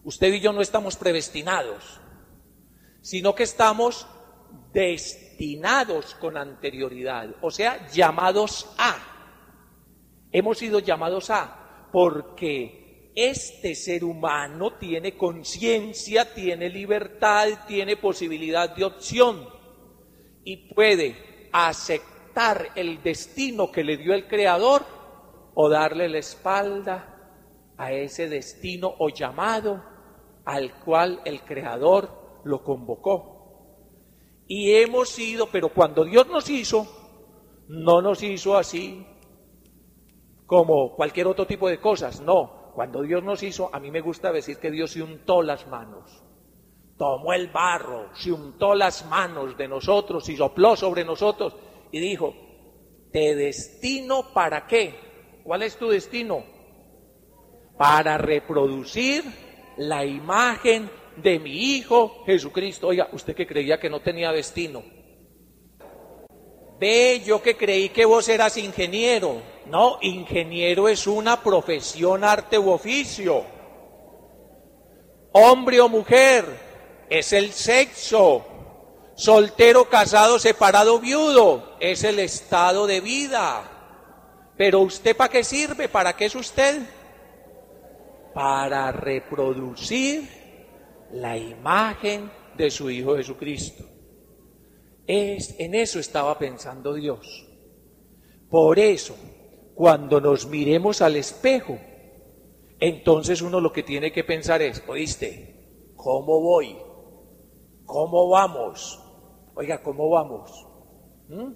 Usted 0.03 0.33
y 0.33 0.39
yo 0.39 0.51
no 0.51 0.61
estamos 0.61 0.95
predestinados, 0.95 2.01
sino 3.01 3.35
que 3.35 3.43
estamos 3.43 4.07
destinados 4.73 6.15
con 6.15 6.37
anterioridad, 6.37 7.35
o 7.43 7.51
sea, 7.51 7.87
llamados 7.89 8.67
a. 8.79 8.95
Hemos 10.31 10.57
sido 10.57 10.79
llamados 10.79 11.29
a, 11.29 11.89
porque 11.91 12.80
este 13.15 13.75
ser 13.75 14.03
humano 14.03 14.73
tiene 14.77 15.17
conciencia, 15.17 16.33
tiene 16.33 16.69
libertad, 16.69 17.47
tiene 17.67 17.97
posibilidad 17.97 18.73
de 18.75 18.85
opción 18.85 19.47
y 20.43 20.73
puede 20.73 21.49
aceptar 21.51 22.69
el 22.75 23.03
destino 23.03 23.71
que 23.71 23.83
le 23.83 23.97
dio 23.97 24.13
el 24.13 24.27
Creador 24.27 24.85
o 25.53 25.69
darle 25.69 26.07
la 26.07 26.19
espalda 26.19 27.73
a 27.77 27.91
ese 27.91 28.29
destino 28.29 28.93
o 28.99 29.09
llamado 29.09 29.83
al 30.45 30.79
cual 30.79 31.21
el 31.25 31.41
Creador 31.41 32.41
lo 32.45 32.63
convocó. 32.63 33.41
Y 34.47 34.73
hemos 34.75 35.09
sido, 35.09 35.47
pero 35.51 35.69
cuando 35.69 36.03
Dios 36.03 36.27
nos 36.27 36.49
hizo, 36.49 36.85
no 37.67 38.01
nos 38.01 38.21
hizo 38.23 38.57
así 38.57 39.05
como 40.45 40.93
cualquier 40.95 41.27
otro 41.27 41.47
tipo 41.47 41.69
de 41.69 41.79
cosas, 41.79 42.19
no. 42.19 42.60
Cuando 42.73 43.01
Dios 43.01 43.23
nos 43.23 43.43
hizo, 43.43 43.69
a 43.73 43.79
mí 43.79 43.91
me 43.91 44.01
gusta 44.01 44.31
decir 44.31 44.57
que 44.57 44.71
Dios 44.71 44.91
se 44.91 45.01
untó 45.01 45.41
las 45.41 45.67
manos, 45.67 46.23
tomó 46.97 47.33
el 47.33 47.47
barro, 47.47 48.09
se 48.13 48.31
untó 48.31 48.75
las 48.75 49.05
manos 49.07 49.57
de 49.57 49.67
nosotros 49.67 50.27
y 50.29 50.37
sopló 50.37 50.75
sobre 50.75 51.03
nosotros 51.03 51.55
y 51.91 51.99
dijo, 51.99 52.33
te 53.11 53.35
destino 53.35 54.33
para 54.33 54.65
qué? 54.67 54.95
¿Cuál 55.43 55.63
es 55.63 55.77
tu 55.77 55.89
destino? 55.89 56.43
Para 57.77 58.17
reproducir 58.17 59.23
la 59.77 60.05
imagen 60.05 60.89
de 61.17 61.39
mi 61.39 61.75
Hijo 61.75 62.23
Jesucristo. 62.25 62.87
Oiga, 62.87 63.09
usted 63.11 63.35
que 63.35 63.47
creía 63.47 63.79
que 63.79 63.89
no 63.89 64.01
tenía 64.01 64.31
destino. 64.31 64.83
Ve, 66.81 67.21
yo 67.23 67.43
que 67.43 67.55
creí 67.55 67.89
que 67.89 68.05
vos 68.05 68.27
eras 68.27 68.57
ingeniero. 68.57 69.39
No, 69.67 69.99
ingeniero 70.01 70.87
es 70.87 71.05
una 71.05 71.39
profesión, 71.39 72.23
arte 72.23 72.57
u 72.57 72.71
oficio. 72.71 73.45
Hombre 75.31 75.79
o 75.79 75.87
mujer 75.87 76.43
es 77.07 77.33
el 77.33 77.53
sexo. 77.53 78.43
Soltero, 79.13 79.89
casado, 79.89 80.39
separado, 80.39 80.99
viudo 80.99 81.77
es 81.79 82.03
el 82.03 82.17
estado 82.17 82.87
de 82.87 82.99
vida. 82.99 83.61
Pero 84.57 84.79
usted 84.79 85.15
para 85.15 85.29
qué 85.29 85.43
sirve? 85.43 85.87
¿Para 85.87 86.15
qué 86.15 86.25
es 86.25 86.33
usted? 86.33 86.81
Para 88.33 88.91
reproducir 88.91 90.27
la 91.11 91.37
imagen 91.37 92.31
de 92.57 92.71
su 92.71 92.89
Hijo 92.89 93.17
Jesucristo. 93.17 93.90
Es, 95.11 95.59
en 95.59 95.75
eso 95.75 95.99
estaba 95.99 96.39
pensando 96.39 96.93
Dios. 96.93 97.45
Por 98.49 98.79
eso, 98.79 99.15
cuando 99.75 100.21
nos 100.21 100.47
miremos 100.47 101.01
al 101.01 101.17
espejo, 101.17 101.77
entonces 102.79 103.41
uno 103.41 103.59
lo 103.59 103.73
que 103.73 103.83
tiene 103.83 104.13
que 104.13 104.23
pensar 104.23 104.61
es, 104.61 104.81
oíste, 104.87 105.91
¿cómo 105.95 106.39
voy? 106.39 106.77
¿Cómo 107.83 108.29
vamos? 108.29 109.03
Oiga, 109.55 109.83
¿cómo 109.83 110.09
vamos? 110.09 110.65
¿Mm? 111.27 111.53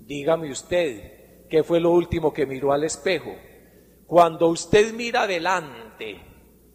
Dígame 0.00 0.50
usted, 0.50 1.16
¿Qué 1.48 1.62
fue 1.62 1.80
lo 1.80 1.92
último 1.92 2.32
que 2.32 2.44
miró 2.44 2.72
al 2.72 2.84
espejo? 2.84 3.34
Cuando 4.06 4.48
usted 4.48 4.92
mira 4.92 5.22
adelante 5.22 6.20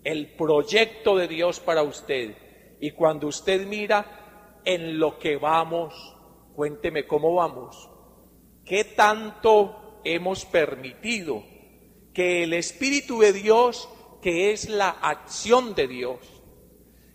el 0.03 0.36
proyecto 0.36 1.15
de 1.17 1.27
Dios 1.27 1.60
para 1.60 1.84
usted 1.84 2.36
y 2.79 2.91
cuando 2.91 3.27
usted 3.27 3.67
mira 3.67 4.20
en 4.65 4.99
lo 4.99 5.19
que 5.19 5.37
vamos, 5.37 6.15
cuénteme 6.55 7.07
cómo 7.07 7.35
vamos. 7.35 7.89
¿Qué 8.65 8.83
tanto 8.83 10.01
hemos 10.03 10.45
permitido 10.45 11.43
que 12.13 12.43
el 12.43 12.53
Espíritu 12.53 13.19
de 13.19 13.33
Dios, 13.33 13.89
que 14.21 14.51
es 14.51 14.69
la 14.69 14.89
acción 14.89 15.73
de 15.75 15.87
Dios, 15.87 16.19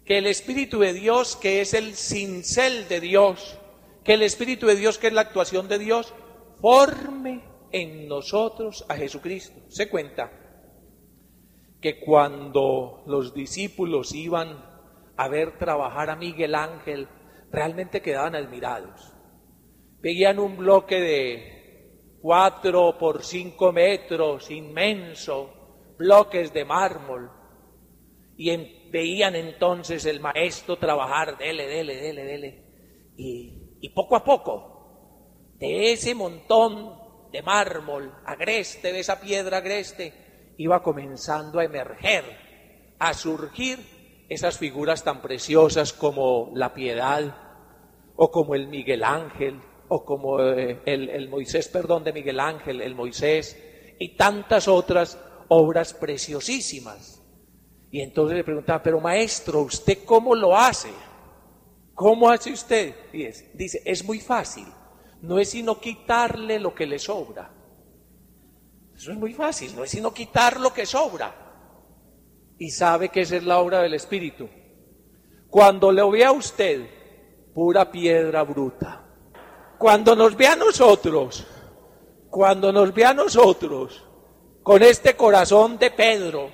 que 0.05 0.19
el 0.19 0.27
Espíritu 0.27 0.79
de 0.81 0.93
Dios, 0.93 1.37
que 1.37 1.61
es 1.61 1.75
el 1.75 1.95
cincel 1.95 2.89
de 2.89 3.01
Dios, 3.01 3.59
que 4.05 4.15
el 4.15 4.23
Espíritu 4.23 4.67
de 4.67 4.77
Dios, 4.77 4.99
que 4.99 5.09
es 5.09 5.13
la 5.13 5.23
actuación 5.23 5.69
de 5.69 5.79
Dios, 5.79 6.15
forme 6.61 7.43
en 7.73 8.09
nosotros 8.09 8.87
a 8.89 8.95
Jesucristo. 8.95 9.61
Se 9.69 9.89
cuenta 9.89 10.31
que 11.81 11.99
cuando 12.01 13.03
los 13.07 13.35
discípulos 13.35 14.15
iban 14.15 14.65
a 15.17 15.29
ver 15.29 15.59
trabajar 15.59 16.11
a 16.11 16.17
Miguel 16.17 16.55
Ángel, 16.55 17.09
realmente 17.57 18.03
quedaban 18.03 18.35
admirados. 18.35 19.15
Veían 20.03 20.39
un 20.39 20.59
bloque 20.59 21.01
de 21.01 22.19
cuatro 22.21 22.99
por 22.99 23.25
cinco 23.25 23.73
metros, 23.73 24.51
inmenso, 24.51 25.95
bloques 25.97 26.53
de 26.53 26.67
mármol, 26.67 27.31
y 28.37 28.55
veían 28.91 29.35
entonces 29.37 30.05
el 30.05 30.21
maestro 30.21 30.77
trabajar, 30.77 31.39
dele, 31.39 31.67
dele, 31.67 31.97
dele, 31.97 32.25
dele, 32.25 32.65
y, 33.17 33.79
y 33.81 33.89
poco 33.89 34.17
a 34.17 34.23
poco 34.23 35.55
de 35.59 35.95
ese 35.95 36.15
montón 36.15 36.93
de 37.33 37.41
mármol 37.41 38.13
agreste, 38.27 38.93
de 38.93 39.01
esa 39.01 39.19
piedra 39.19 39.59
agreste, 39.59 40.53
iba 40.59 40.83
comenzando 40.83 41.59
a 41.59 41.65
emerger, 41.65 42.25
a 42.99 43.15
surgir 43.15 43.79
esas 44.29 44.59
figuras 44.59 45.05
tan 45.05 45.23
preciosas 45.23 45.95
como 45.95 46.51
la 46.55 46.75
piedad, 46.75 47.46
o 48.17 48.31
como 48.31 48.55
el 48.55 48.69
Miguel 48.69 49.05
Ángel, 49.05 49.61
o 49.89 50.05
como 50.05 50.41
eh, 50.41 50.81
el, 50.85 51.09
el 51.09 51.29
Moisés, 51.29 51.69
perdón, 51.69 52.05
de 52.05 52.13
Miguel 52.13 52.41
Ángel, 52.41 52.81
el 52.81 52.95
Moisés, 52.95 53.57
y 53.99 54.17
tantas 54.17 54.69
otras 54.69 55.19
obras 55.49 55.95
preciosísimas. 55.95 57.23
Y 57.91 58.01
entonces 58.01 58.37
le 58.37 58.45
preguntaba, 58.45 58.83
pero 58.83 59.01
maestro, 59.01 59.61
¿usted 59.63 59.99
cómo 60.05 60.35
lo 60.35 60.57
hace? 60.57 60.91
¿Cómo 61.95 62.29
hace 62.29 62.53
usted? 62.53 62.95
Y 63.13 63.27
dice, 63.55 63.81
es 63.85 64.05
muy 64.05 64.21
fácil 64.21 64.67
no 65.23 65.39
es 65.39 65.51
sino 65.51 65.81
quitarle 65.81 66.59
lo 66.59 66.75
que 66.75 66.87
le 66.87 66.99
sobra. 66.99 67.51
Eso 68.95 69.13
es 69.13 69.19
muy 69.19 69.35
fácil, 69.35 69.75
no 69.77 69.85
es 69.85 69.91
sino 69.91 70.13
quitar 70.13 70.61
lo 70.61 70.73
que 70.73 70.87
sobra. 70.87 71.35
Y 72.59 72.71
sabe 72.71 73.11
que 73.11 73.23
esa 73.23 73.37
es 73.37 73.45
la 73.45 73.59
obra 73.59 73.83
del 73.83 73.95
Espíritu. 73.95 74.49
Cuando 75.49 75.93
le 75.93 76.03
vea 76.11 76.29
a 76.29 76.33
usted, 76.33 76.89
pura 77.57 77.91
piedra 77.91 78.43
bruta. 78.43 79.03
Cuando 79.79 80.15
nos 80.15 80.37
vea 80.37 80.53
a 80.53 80.57
nosotros, 80.57 81.47
cuando 82.29 82.71
nos 82.71 82.93
vea 82.93 83.09
a 83.11 83.15
nosotros, 83.15 84.07
con 84.63 84.83
este 84.83 85.17
corazón 85.17 85.79
de 85.79 85.91
Pedro, 85.91 86.51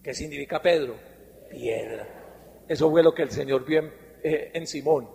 ¿qué 0.00 0.14
significa 0.14 0.62
Pedro? 0.62 0.94
Piedra. 1.50 2.62
Eso 2.68 2.88
fue 2.92 3.02
lo 3.02 3.12
que 3.12 3.22
el 3.22 3.32
Señor 3.32 3.64
vio 3.64 3.80
en, 3.80 3.92
eh, 4.22 4.52
en 4.54 4.68
Simón 4.68 5.08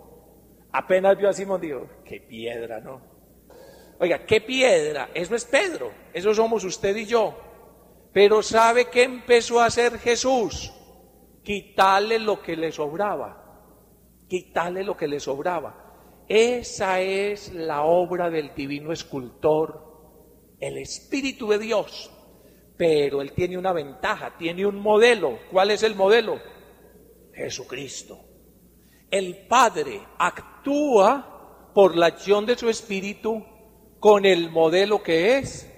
Apenas 0.70 1.16
vio 1.16 1.30
a 1.30 1.32
Simón, 1.32 1.62
dijo, 1.62 1.88
qué 2.04 2.20
piedra, 2.20 2.78
¿no? 2.78 3.00
Oiga, 4.00 4.26
qué 4.26 4.42
piedra, 4.42 5.08
eso 5.14 5.34
es 5.34 5.46
Pedro, 5.46 5.92
eso 6.12 6.34
somos 6.34 6.62
usted 6.64 6.94
y 6.94 7.06
yo. 7.06 7.34
Pero 8.12 8.42
¿sabe 8.42 8.90
qué 8.90 9.04
empezó 9.04 9.60
a 9.60 9.66
hacer 9.66 9.98
Jesús? 9.98 10.74
Quitarle 11.42 12.18
lo 12.18 12.42
que 12.42 12.54
le 12.54 12.70
sobraba, 12.70 13.37
quitarle 14.28 14.84
lo 14.84 14.96
que 14.96 15.08
le 15.08 15.18
sobraba. 15.20 16.24
Esa 16.28 17.00
es 17.00 17.52
la 17.54 17.84
obra 17.84 18.28
del 18.28 18.54
divino 18.54 18.92
escultor, 18.92 20.56
el 20.60 20.78
Espíritu 20.78 21.48
de 21.48 21.58
Dios. 21.58 22.10
Pero 22.76 23.22
Él 23.22 23.32
tiene 23.32 23.58
una 23.58 23.72
ventaja, 23.72 24.36
tiene 24.36 24.66
un 24.66 24.76
modelo. 24.76 25.38
¿Cuál 25.50 25.70
es 25.70 25.82
el 25.82 25.94
modelo? 25.94 26.38
Jesucristo. 27.32 28.20
El 29.10 29.46
Padre 29.48 30.02
actúa 30.18 31.70
por 31.74 31.96
la 31.96 32.06
acción 32.06 32.44
de 32.44 32.56
su 32.56 32.68
Espíritu 32.68 33.44
con 33.98 34.26
el 34.26 34.50
modelo 34.50 35.02
que 35.02 35.38
es 35.38 35.68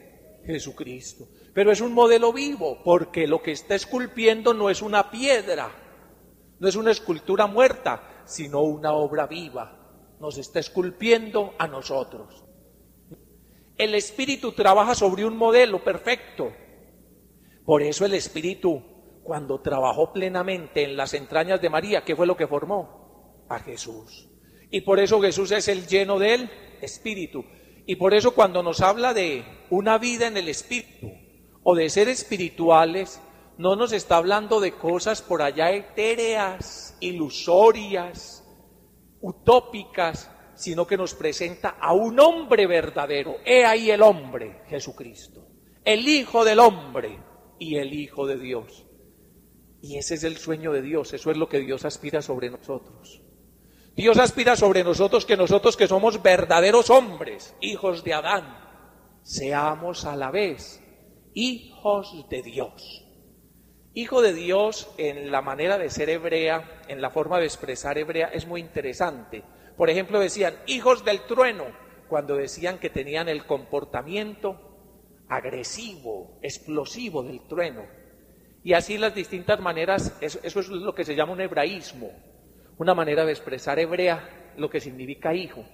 Jesucristo. 0.44 1.28
Pero 1.54 1.72
es 1.72 1.80
un 1.80 1.92
modelo 1.92 2.32
vivo, 2.32 2.78
porque 2.84 3.26
lo 3.26 3.42
que 3.42 3.52
está 3.52 3.74
esculpiendo 3.74 4.54
no 4.54 4.70
es 4.70 4.82
una 4.82 5.10
piedra, 5.10 5.70
no 6.58 6.68
es 6.68 6.76
una 6.76 6.90
escultura 6.90 7.46
muerta, 7.46 8.09
sino 8.24 8.62
una 8.62 8.92
obra 8.92 9.26
viva. 9.26 10.16
Nos 10.20 10.38
está 10.38 10.60
esculpiendo 10.60 11.54
a 11.58 11.66
nosotros. 11.66 12.44
El 13.76 13.94
Espíritu 13.94 14.52
trabaja 14.52 14.94
sobre 14.94 15.24
un 15.24 15.36
modelo 15.36 15.82
perfecto. 15.82 16.52
Por 17.64 17.82
eso 17.82 18.04
el 18.04 18.14
Espíritu, 18.14 18.82
cuando 19.22 19.60
trabajó 19.60 20.12
plenamente 20.12 20.82
en 20.82 20.96
las 20.96 21.14
entrañas 21.14 21.62
de 21.62 21.70
María, 21.70 22.04
¿qué 22.04 22.14
fue 22.14 22.26
lo 22.26 22.36
que 22.36 22.46
formó? 22.46 23.46
A 23.48 23.58
Jesús. 23.60 24.28
Y 24.70 24.82
por 24.82 25.00
eso 25.00 25.20
Jesús 25.20 25.50
es 25.52 25.68
el 25.68 25.86
lleno 25.86 26.18
del 26.18 26.50
Espíritu. 26.80 27.44
Y 27.86 27.96
por 27.96 28.14
eso 28.14 28.34
cuando 28.34 28.62
nos 28.62 28.80
habla 28.82 29.14
de 29.14 29.44
una 29.70 29.98
vida 29.98 30.26
en 30.26 30.36
el 30.36 30.48
Espíritu 30.48 31.10
o 31.62 31.74
de 31.74 31.88
ser 31.90 32.08
espirituales, 32.08 33.20
no 33.60 33.76
nos 33.76 33.92
está 33.92 34.16
hablando 34.16 34.58
de 34.58 34.72
cosas 34.72 35.20
por 35.20 35.42
allá 35.42 35.70
etéreas, 35.70 36.96
ilusorias, 36.98 38.42
utópicas, 39.20 40.30
sino 40.54 40.86
que 40.86 40.96
nos 40.96 41.12
presenta 41.12 41.76
a 41.78 41.92
un 41.92 42.18
hombre 42.20 42.66
verdadero. 42.66 43.36
He 43.44 43.66
ahí 43.66 43.90
el 43.90 44.00
hombre, 44.00 44.62
Jesucristo, 44.68 45.46
el 45.84 46.08
Hijo 46.08 46.42
del 46.42 46.58
hombre 46.58 47.18
y 47.58 47.76
el 47.76 47.92
Hijo 47.92 48.26
de 48.26 48.38
Dios. 48.38 48.86
Y 49.82 49.98
ese 49.98 50.14
es 50.14 50.24
el 50.24 50.38
sueño 50.38 50.72
de 50.72 50.80
Dios, 50.80 51.12
eso 51.12 51.30
es 51.30 51.36
lo 51.36 51.50
que 51.50 51.60
Dios 51.60 51.84
aspira 51.84 52.22
sobre 52.22 52.48
nosotros. 52.48 53.20
Dios 53.94 54.16
aspira 54.16 54.56
sobre 54.56 54.84
nosotros 54.84 55.26
que 55.26 55.36
nosotros 55.36 55.76
que 55.76 55.86
somos 55.86 56.22
verdaderos 56.22 56.88
hombres, 56.88 57.54
hijos 57.60 58.04
de 58.04 58.14
Adán, 58.14 58.56
seamos 59.22 60.06
a 60.06 60.16
la 60.16 60.30
vez 60.30 60.82
hijos 61.34 62.26
de 62.30 62.40
Dios. 62.40 63.09
Hijo 63.92 64.22
de 64.22 64.32
Dios 64.32 64.88
en 64.98 65.32
la 65.32 65.42
manera 65.42 65.76
de 65.76 65.90
ser 65.90 66.10
hebrea, 66.10 66.82
en 66.86 67.00
la 67.00 67.10
forma 67.10 67.38
de 67.38 67.46
expresar 67.46 67.98
hebrea, 67.98 68.28
es 68.28 68.46
muy 68.46 68.60
interesante. 68.60 69.42
Por 69.76 69.90
ejemplo, 69.90 70.20
decían 70.20 70.54
hijos 70.66 71.04
del 71.04 71.22
trueno, 71.22 71.64
cuando 72.08 72.36
decían 72.36 72.78
que 72.78 72.90
tenían 72.90 73.28
el 73.28 73.46
comportamiento 73.46 75.24
agresivo, 75.28 76.38
explosivo 76.42 77.22
del 77.22 77.40
trueno. 77.48 77.84
Y 78.62 78.74
así 78.74 78.98
las 78.98 79.14
distintas 79.14 79.58
maneras, 79.58 80.16
eso, 80.20 80.40
es 80.42 80.68
lo 80.68 80.94
que 80.94 81.04
se 81.04 81.16
llama 81.16 81.32
un 81.32 81.40
hebraísmo, 81.40 82.10
una 82.78 82.94
manera 82.94 83.24
de 83.24 83.32
expresar 83.32 83.78
hebrea 83.78 84.52
lo 84.56 84.70
que 84.70 84.80
significa 84.80 85.34
hijo. 85.34 85.64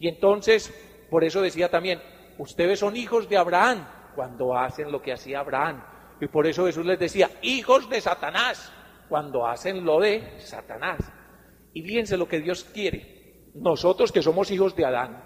Y 0.00 0.08
entonces, 0.08 0.72
por 1.10 1.22
eso 1.24 1.42
decía 1.42 1.70
también, 1.70 2.00
ustedes 2.38 2.78
son 2.80 2.96
hijos 2.96 3.28
de 3.28 3.36
Abraham 3.36 3.86
cuando 4.16 4.56
hacen 4.56 4.90
lo 4.90 5.02
que 5.02 5.12
hacía 5.12 5.40
Abraham. 5.40 5.84
Y 6.22 6.28
por 6.28 6.46
eso 6.46 6.66
Jesús 6.66 6.86
les 6.86 7.00
decía, 7.00 7.28
hijos 7.42 7.90
de 7.90 8.00
Satanás, 8.00 8.72
cuando 9.08 9.44
hacen 9.44 9.84
lo 9.84 9.98
de 9.98 10.38
Satanás. 10.38 11.00
Y 11.74 11.82
fíjense 11.82 12.16
lo 12.16 12.28
que 12.28 12.38
Dios 12.38 12.62
quiere. 12.62 13.50
Nosotros 13.54 14.12
que 14.12 14.22
somos 14.22 14.48
hijos 14.52 14.76
de 14.76 14.84
Adán. 14.84 15.20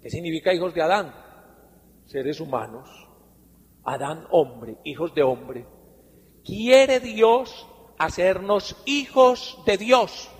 ¿Qué 0.00 0.08
significa 0.08 0.54
hijos 0.54 0.72
de 0.72 0.80
Adán? 0.80 1.14
Seres 2.06 2.40
humanos. 2.40 2.88
Adán 3.84 4.26
hombre, 4.30 4.78
hijos 4.84 5.14
de 5.14 5.22
hombre. 5.22 5.66
Quiere 6.42 6.98
Dios 7.00 7.68
hacernos 7.98 8.82
hijos 8.86 9.58
de 9.66 9.76
Dios. 9.76 10.30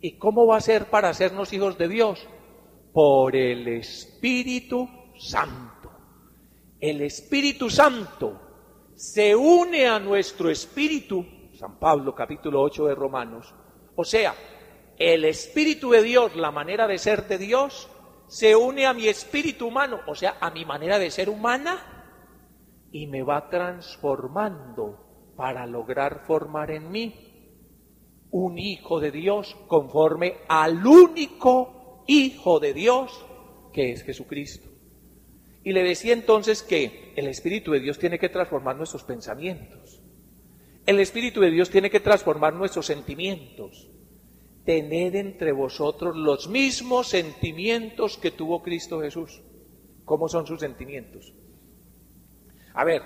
¿Y 0.00 0.16
cómo 0.16 0.46
va 0.46 0.56
a 0.56 0.62
ser 0.62 0.86
para 0.86 1.10
hacernos 1.10 1.52
hijos 1.52 1.76
de 1.76 1.88
Dios? 1.88 2.26
Por 2.94 3.36
el 3.36 3.68
Espíritu 3.68 4.88
Santo. 5.18 5.90
El 6.80 7.02
Espíritu 7.02 7.68
Santo 7.68 8.48
se 8.94 9.34
une 9.34 9.86
a 9.86 9.98
nuestro 9.98 10.50
espíritu, 10.50 11.24
San 11.54 11.78
Pablo 11.78 12.14
capítulo 12.14 12.62
8 12.62 12.86
de 12.86 12.94
Romanos. 12.94 13.54
O 13.96 14.04
sea, 14.04 14.34
el 14.98 15.24
Espíritu 15.24 15.90
de 15.90 16.02
Dios, 16.02 16.36
la 16.36 16.50
manera 16.50 16.86
de 16.86 16.98
ser 16.98 17.26
de 17.26 17.38
Dios, 17.38 17.88
se 18.28 18.56
une 18.56 18.86
a 18.86 18.94
mi 18.94 19.08
espíritu 19.08 19.66
humano, 19.66 20.00
o 20.06 20.14
sea, 20.14 20.36
a 20.40 20.50
mi 20.50 20.64
manera 20.64 20.98
de 20.98 21.10
ser 21.10 21.28
humana, 21.28 22.06
y 22.90 23.06
me 23.06 23.22
va 23.22 23.48
transformando 23.48 25.32
para 25.36 25.66
lograr 25.66 26.24
formar 26.26 26.70
en 26.70 26.90
mí 26.90 27.32
un 28.30 28.58
hijo 28.58 29.00
de 29.00 29.10
Dios 29.10 29.56
conforme 29.66 30.38
al 30.48 30.86
único 30.86 32.04
hijo 32.06 32.60
de 32.60 32.72
Dios 32.72 33.24
que 33.72 33.92
es 33.92 34.02
Jesucristo. 34.02 34.71
Y 35.64 35.72
le 35.72 35.82
decía 35.82 36.12
entonces 36.12 36.62
que 36.62 37.12
el 37.16 37.28
Espíritu 37.28 37.72
de 37.72 37.80
Dios 37.80 37.98
tiene 37.98 38.18
que 38.18 38.28
transformar 38.28 38.76
nuestros 38.76 39.04
pensamientos. 39.04 40.00
El 40.86 40.98
Espíritu 40.98 41.40
de 41.40 41.50
Dios 41.50 41.70
tiene 41.70 41.90
que 41.90 42.00
transformar 42.00 42.54
nuestros 42.54 42.86
sentimientos. 42.86 43.88
Tened 44.64 45.14
entre 45.14 45.52
vosotros 45.52 46.16
los 46.16 46.48
mismos 46.48 47.08
sentimientos 47.08 48.18
que 48.18 48.32
tuvo 48.32 48.62
Cristo 48.62 49.00
Jesús. 49.00 49.42
¿Cómo 50.04 50.28
son 50.28 50.46
sus 50.46 50.60
sentimientos? 50.60 51.32
A 52.74 52.84
ver, 52.84 53.02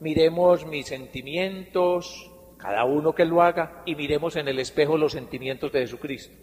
miremos 0.00 0.66
mis 0.66 0.86
sentimientos, 0.86 2.30
cada 2.56 2.84
uno 2.84 3.14
que 3.14 3.24
lo 3.24 3.42
haga, 3.42 3.82
y 3.86 3.94
miremos 3.94 4.36
en 4.36 4.48
el 4.48 4.58
espejo 4.58 4.96
los 4.96 5.12
sentimientos 5.12 5.70
de 5.72 5.80
Jesucristo. 5.80 6.36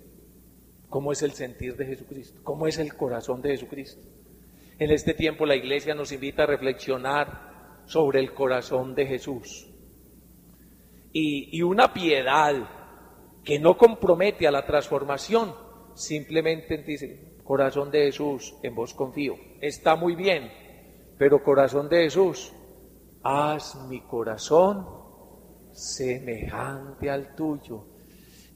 ¿Cómo 0.89 1.11
es 1.11 1.21
el 1.21 1.31
sentir 1.31 1.75
de 1.75 1.85
Jesucristo? 1.85 2.39
¿Cómo 2.43 2.67
es 2.67 2.77
el 2.77 2.95
corazón 2.95 3.41
de 3.41 3.51
Jesucristo? 3.51 4.01
En 4.79 4.91
este 4.91 5.13
tiempo 5.13 5.45
la 5.45 5.57
iglesia 5.57 5.93
nos 5.93 6.13
invita 6.13 6.43
a 6.43 6.45
reflexionar 6.45 7.83
sobre 7.85 8.21
el 8.21 8.33
corazón 8.33 8.95
de 8.95 9.05
Jesús. 9.05 9.67
Y, 11.11 11.61
una 11.63 11.93
piedad 11.93 12.55
que 13.43 13.59
no 13.59 13.77
compromete 13.77 14.47
a 14.47 14.51
la 14.51 14.65
transformación, 14.65 15.53
simplemente 15.95 16.77
dice, 16.77 17.39
corazón 17.43 17.91
de 17.91 18.05
Jesús, 18.05 18.55
en 18.63 18.73
vos 18.73 18.93
confío. 18.93 19.35
Está 19.59 19.97
muy 19.97 20.15
bien, 20.15 20.49
pero 21.17 21.43
corazón 21.43 21.89
de 21.89 22.03
Jesús, 22.03 22.53
haz 23.21 23.75
mi 23.89 23.99
corazón 24.01 24.85
semejante 25.73 27.09
al 27.09 27.35
tuyo. 27.35 27.85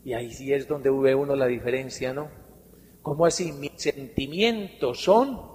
Y 0.05 0.13
ahí 0.13 0.31
sí 0.31 0.53
es 0.53 0.69
donde 0.69 0.89
ve 0.89 1.15
uno 1.15 1.35
la 1.35 1.47
diferencia, 1.47 2.13
¿no? 2.13 2.29
¿Cómo 3.01 3.25
así? 3.25 3.51
Mis 3.51 3.73
sentimientos 3.75 5.03
son, 5.03 5.52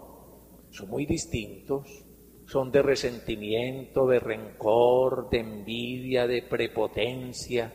son 0.70 0.90
muy 0.90 1.07
distintos. 1.07 2.04
Son 2.46 2.70
de 2.70 2.81
resentimiento, 2.81 4.07
de 4.07 4.20
rencor, 4.20 5.28
de 5.28 5.40
envidia, 5.40 6.26
de 6.26 6.42
prepotencia, 6.42 7.72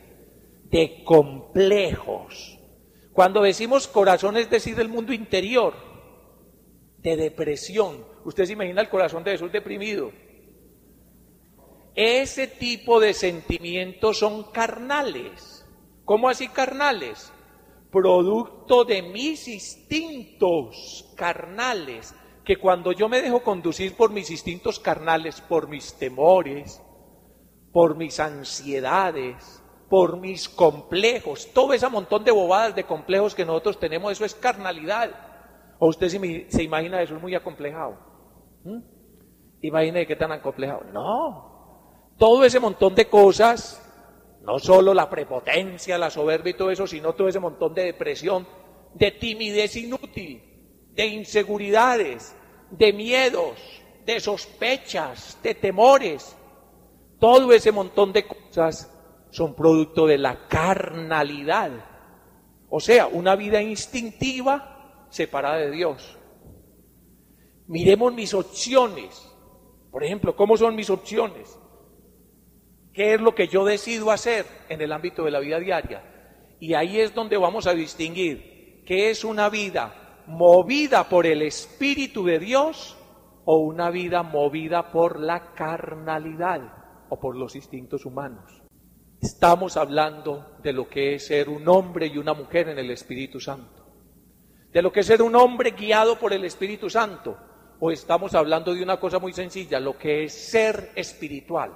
de 0.64 1.04
complejos. 1.04 2.58
Cuando 3.12 3.42
decimos 3.42 3.86
corazón 3.86 4.36
es 4.36 4.50
decir 4.50 4.80
el 4.80 4.88
mundo 4.88 5.12
interior, 5.12 5.74
de 7.04 7.16
depresión. 7.16 8.04
Usted 8.24 8.46
se 8.46 8.54
imagina 8.54 8.80
el 8.80 8.88
corazón 8.88 9.22
de 9.22 9.32
Jesús 9.32 9.52
deprimido. 9.52 10.10
Ese 11.94 12.48
tipo 12.48 12.98
de 12.98 13.14
sentimientos 13.14 14.18
son 14.18 14.50
carnales. 14.50 15.64
¿Cómo 16.04 16.28
así 16.28 16.48
carnales? 16.48 17.30
Producto 17.92 18.84
de 18.84 19.02
mis 19.02 19.46
instintos 19.46 21.12
carnales, 21.14 22.12
que 22.44 22.56
cuando 22.56 22.92
yo 22.92 23.08
me 23.08 23.22
dejo 23.22 23.42
conducir 23.42 23.96
por 23.96 24.10
mis 24.10 24.30
instintos 24.30 24.78
carnales, 24.78 25.40
por 25.40 25.68
mis 25.68 25.94
temores, 25.94 26.82
por 27.72 27.96
mis 27.96 28.20
ansiedades, 28.20 29.62
por 29.88 30.18
mis 30.18 30.48
complejos, 30.48 31.48
todo 31.52 31.72
ese 31.72 31.88
montón 31.88 32.24
de 32.24 32.30
bobadas, 32.30 32.74
de 32.74 32.84
complejos 32.84 33.34
que 33.34 33.44
nosotros 33.44 33.78
tenemos, 33.78 34.12
eso 34.12 34.24
es 34.24 34.34
carnalidad. 34.34 35.10
¿O 35.78 35.88
usted 35.88 36.08
se, 36.08 36.62
imagina 36.62 37.02
eso 37.02 37.16
es 37.16 37.22
muy 37.22 37.34
acomplejado? 37.34 37.98
¿Mm? 38.64 38.78
Imagina 39.62 40.04
qué 40.04 40.16
tan 40.16 40.32
acomplejado. 40.32 40.84
No, 40.92 42.12
todo 42.18 42.44
ese 42.44 42.60
montón 42.60 42.94
de 42.94 43.06
cosas, 43.06 43.80
no 44.42 44.58
solo 44.58 44.92
la 44.92 45.08
prepotencia, 45.08 45.96
la 45.96 46.10
soberbia 46.10 46.50
y 46.50 46.56
todo 46.56 46.70
eso, 46.70 46.86
sino 46.86 47.14
todo 47.14 47.28
ese 47.28 47.40
montón 47.40 47.74
de 47.74 47.84
depresión, 47.84 48.46
de 48.94 49.10
timidez 49.10 49.76
inútil, 49.76 50.53
de 50.94 51.06
inseguridades, 51.06 52.34
de 52.70 52.92
miedos, 52.92 53.58
de 54.04 54.20
sospechas, 54.20 55.38
de 55.42 55.54
temores. 55.54 56.36
Todo 57.18 57.52
ese 57.52 57.72
montón 57.72 58.12
de 58.12 58.26
cosas 58.26 58.90
son 59.30 59.54
producto 59.54 60.06
de 60.06 60.18
la 60.18 60.46
carnalidad. 60.48 61.70
O 62.68 62.80
sea, 62.80 63.06
una 63.06 63.36
vida 63.36 63.62
instintiva 63.62 65.06
separada 65.10 65.58
de 65.58 65.70
Dios. 65.70 66.18
Miremos 67.66 68.12
mis 68.12 68.34
opciones. 68.34 69.30
Por 69.90 70.04
ejemplo, 70.04 70.36
¿cómo 70.36 70.56
son 70.56 70.74
mis 70.74 70.90
opciones? 70.90 71.58
¿Qué 72.92 73.14
es 73.14 73.20
lo 73.20 73.34
que 73.34 73.48
yo 73.48 73.64
decido 73.64 74.10
hacer 74.10 74.46
en 74.68 74.80
el 74.80 74.92
ámbito 74.92 75.24
de 75.24 75.30
la 75.30 75.40
vida 75.40 75.58
diaria? 75.58 76.56
Y 76.60 76.74
ahí 76.74 77.00
es 77.00 77.14
donde 77.14 77.36
vamos 77.36 77.66
a 77.66 77.74
distinguir 77.74 78.82
qué 78.86 79.10
es 79.10 79.24
una 79.24 79.48
vida 79.48 80.03
movida 80.26 81.08
por 81.08 81.26
el 81.26 81.42
Espíritu 81.42 82.24
de 82.24 82.38
Dios 82.38 82.96
o 83.44 83.58
una 83.58 83.90
vida 83.90 84.22
movida 84.22 84.90
por 84.90 85.20
la 85.20 85.52
carnalidad 85.54 86.60
o 87.08 87.20
por 87.20 87.36
los 87.36 87.56
instintos 87.56 88.06
humanos. 88.06 88.62
Estamos 89.20 89.76
hablando 89.76 90.58
de 90.62 90.72
lo 90.72 90.88
que 90.88 91.14
es 91.14 91.26
ser 91.26 91.48
un 91.48 91.66
hombre 91.68 92.06
y 92.06 92.18
una 92.18 92.34
mujer 92.34 92.68
en 92.68 92.78
el 92.78 92.90
Espíritu 92.90 93.40
Santo. 93.40 93.82
De 94.72 94.82
lo 94.82 94.92
que 94.92 95.00
es 95.00 95.06
ser 95.06 95.22
un 95.22 95.34
hombre 95.36 95.70
guiado 95.70 96.18
por 96.18 96.32
el 96.32 96.44
Espíritu 96.44 96.90
Santo. 96.90 97.38
O 97.80 97.90
estamos 97.90 98.34
hablando 98.34 98.74
de 98.74 98.82
una 98.82 98.98
cosa 98.98 99.18
muy 99.18 99.32
sencilla, 99.32 99.80
lo 99.80 99.96
que 99.96 100.24
es 100.24 100.32
ser 100.32 100.92
espiritual. 100.94 101.72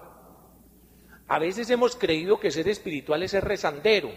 A 1.28 1.38
veces 1.38 1.68
hemos 1.70 1.96
creído 1.96 2.40
que 2.40 2.50
ser 2.50 2.68
espiritual 2.68 3.22
es 3.22 3.30
ser 3.32 3.44
rezandero. 3.44 4.10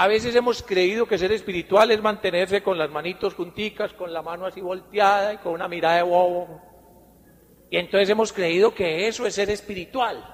A 0.00 0.08
veces 0.08 0.34
hemos 0.34 0.62
creído 0.62 1.04
que 1.04 1.18
ser 1.18 1.30
espiritual 1.30 1.90
es 1.90 2.00
mantenerse 2.00 2.62
con 2.62 2.78
las 2.78 2.90
manitos 2.90 3.34
junticas, 3.34 3.92
con 3.92 4.14
la 4.14 4.22
mano 4.22 4.46
así 4.46 4.62
volteada 4.62 5.34
y 5.34 5.36
con 5.36 5.52
una 5.52 5.68
mirada 5.68 5.96
de 5.96 6.02
bobo. 6.04 6.62
Y 7.70 7.76
entonces 7.76 8.08
hemos 8.08 8.32
creído 8.32 8.74
que 8.74 9.08
eso 9.08 9.26
es 9.26 9.34
ser 9.34 9.50
espiritual. 9.50 10.24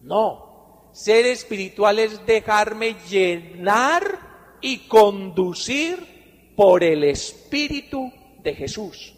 No, 0.00 0.88
ser 0.94 1.26
espiritual 1.26 1.98
es 1.98 2.24
dejarme 2.24 2.96
llenar 3.06 4.56
y 4.62 4.88
conducir 4.88 6.54
por 6.56 6.82
el 6.82 7.04
Espíritu 7.04 8.10
de 8.42 8.54
Jesús. 8.54 9.14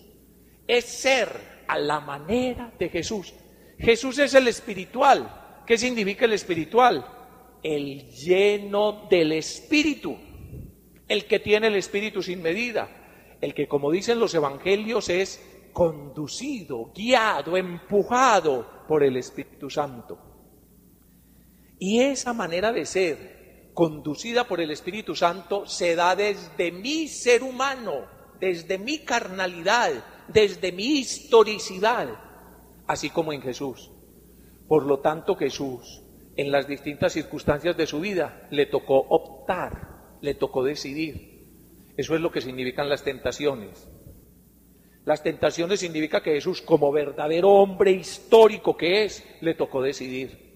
Es 0.67 0.87
ser 0.87 1.29
a 1.69 1.79
la 1.79 2.01
manera 2.01 2.73
de 2.77 2.88
Jesús. 2.88 3.33
Jesús 3.79 4.19
es 4.19 4.35
el 4.35 4.49
espiritual. 4.49 5.62
¿Qué 5.64 5.79
significa 5.79 6.25
el 6.25 6.33
espiritual? 6.33 7.18
El 7.62 8.11
lleno 8.11 9.07
del 9.11 9.33
Espíritu. 9.33 10.16
El 11.07 11.27
que 11.27 11.38
tiene 11.38 11.68
el 11.68 11.77
Espíritu 11.77 12.23
sin 12.23 12.42
medida. 12.42 13.37
El 13.40 13.55
que, 13.55 13.68
como 13.68 13.90
dicen 13.90 14.18
los 14.18 14.35
evangelios, 14.35 15.09
es 15.09 15.71
conducido, 15.73 16.92
guiado, 16.94 17.57
empujado 17.57 18.85
por 18.88 19.03
el 19.03 19.16
Espíritu 19.16 19.71
Santo. 19.71 20.18
Y 21.79 22.01
esa 22.01 22.33
manera 22.33 22.73
de 22.73 22.85
ser, 22.85 23.71
conducida 23.75 24.49
por 24.49 24.61
el 24.61 24.73
Espíritu 24.73 25.14
Santo, 25.14 25.66
se 25.66 25.94
da 25.94 26.16
desde 26.16 26.73
mi 26.73 27.07
ser 27.07 27.44
humano, 27.44 28.07
desde 28.40 28.79
mi 28.79 28.99
carnalidad, 29.05 30.05
desde 30.27 30.73
mi 30.73 30.99
historicidad, 30.99 32.09
así 32.88 33.11
como 33.11 33.33
en 33.33 33.40
Jesús. 33.40 33.92
Por 34.66 34.85
lo 34.85 34.99
tanto, 34.99 35.37
Jesús, 35.37 36.03
en 36.38 36.51
las 36.51 36.66
distintas 36.66 37.12
circunstancias 37.12 37.77
de 37.77 37.87
su 37.87 38.01
vida, 38.01 38.48
le 38.51 38.64
tocó 38.64 38.96
optar, 38.98 40.16
le 40.22 40.33
tocó 40.35 40.64
decidir. 40.64 41.44
Eso 41.96 42.14
es 42.14 42.22
lo 42.22 42.33
que 42.33 42.40
significan 42.40 42.88
las 42.88 43.05
tentaciones. 43.05 43.87
Las 45.05 45.22
tentaciones 45.22 45.81
significa 45.81 46.22
que 46.22 46.33
Jesús, 46.33 46.62
como 46.62 46.92
verdadero 46.92 47.51
hombre 47.51 47.90
histórico 47.90 48.77
que 48.77 49.05
es, 49.05 49.24
le 49.42 49.55
tocó 49.55 49.83
decidir 49.83 50.48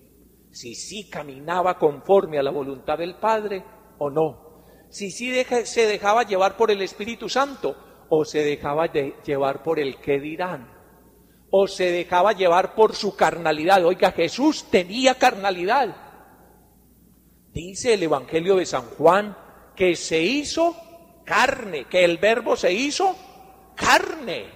si 0.53 0.75
sí 0.75 1.09
caminaba 1.09 1.79
conforme 1.79 2.39
a 2.39 2.43
la 2.43 2.51
voluntad 2.51 2.99
del 2.99 3.17
Padre 3.17 3.65
o 3.99 4.11
no. 4.11 4.67
Si 4.91 5.11
sí 5.11 5.33
se 5.65 5.87
dejaba 5.87 6.23
llevar 6.25 6.57
por 6.57 6.71
el 6.71 6.83
Espíritu 6.83 7.29
Santo 7.29 8.05
o 8.11 8.25
se 8.25 8.45
dejaba 8.45 8.93
llevar 8.93 9.63
por 9.63 9.81
el 9.81 9.97
que 9.97 10.21
dirán. 10.21 10.72
O 11.55 11.69
se 11.69 11.93
dejaba 11.93 12.33
llevar 12.33 12.75
por 12.75 12.95
su 12.95 13.15
carnalidad. 13.15 13.85
Oiga, 13.85 14.11
Jesús 14.11 14.65
tenía 14.71 15.15
carnalidad. 15.17 15.95
Dice 17.53 17.93
el 17.93 18.03
Evangelio 18.03 18.57
de 18.57 18.65
San 18.65 18.87
Juan 18.97 19.37
que 19.77 19.95
se 19.95 20.23
hizo 20.23 20.75
carne, 21.25 21.85
que 21.85 22.05
el 22.05 22.19
verbo 22.19 22.57
se 22.57 22.73
hizo 22.73 23.15
carne, 23.77 24.47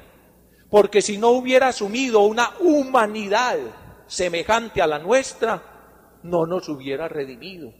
porque 0.71 1.03
si 1.03 1.19
no 1.19 1.31
hubiera 1.31 1.69
asumido 1.69 2.21
una 2.21 2.53
humanidad 2.61 3.59
semejante 4.07 4.83
a 4.83 4.87
la 4.87 4.99
nuestra, 4.99 6.21
no 6.23 6.47
nos 6.47 6.69
hubiera 6.69 7.09
redimido. 7.09 7.73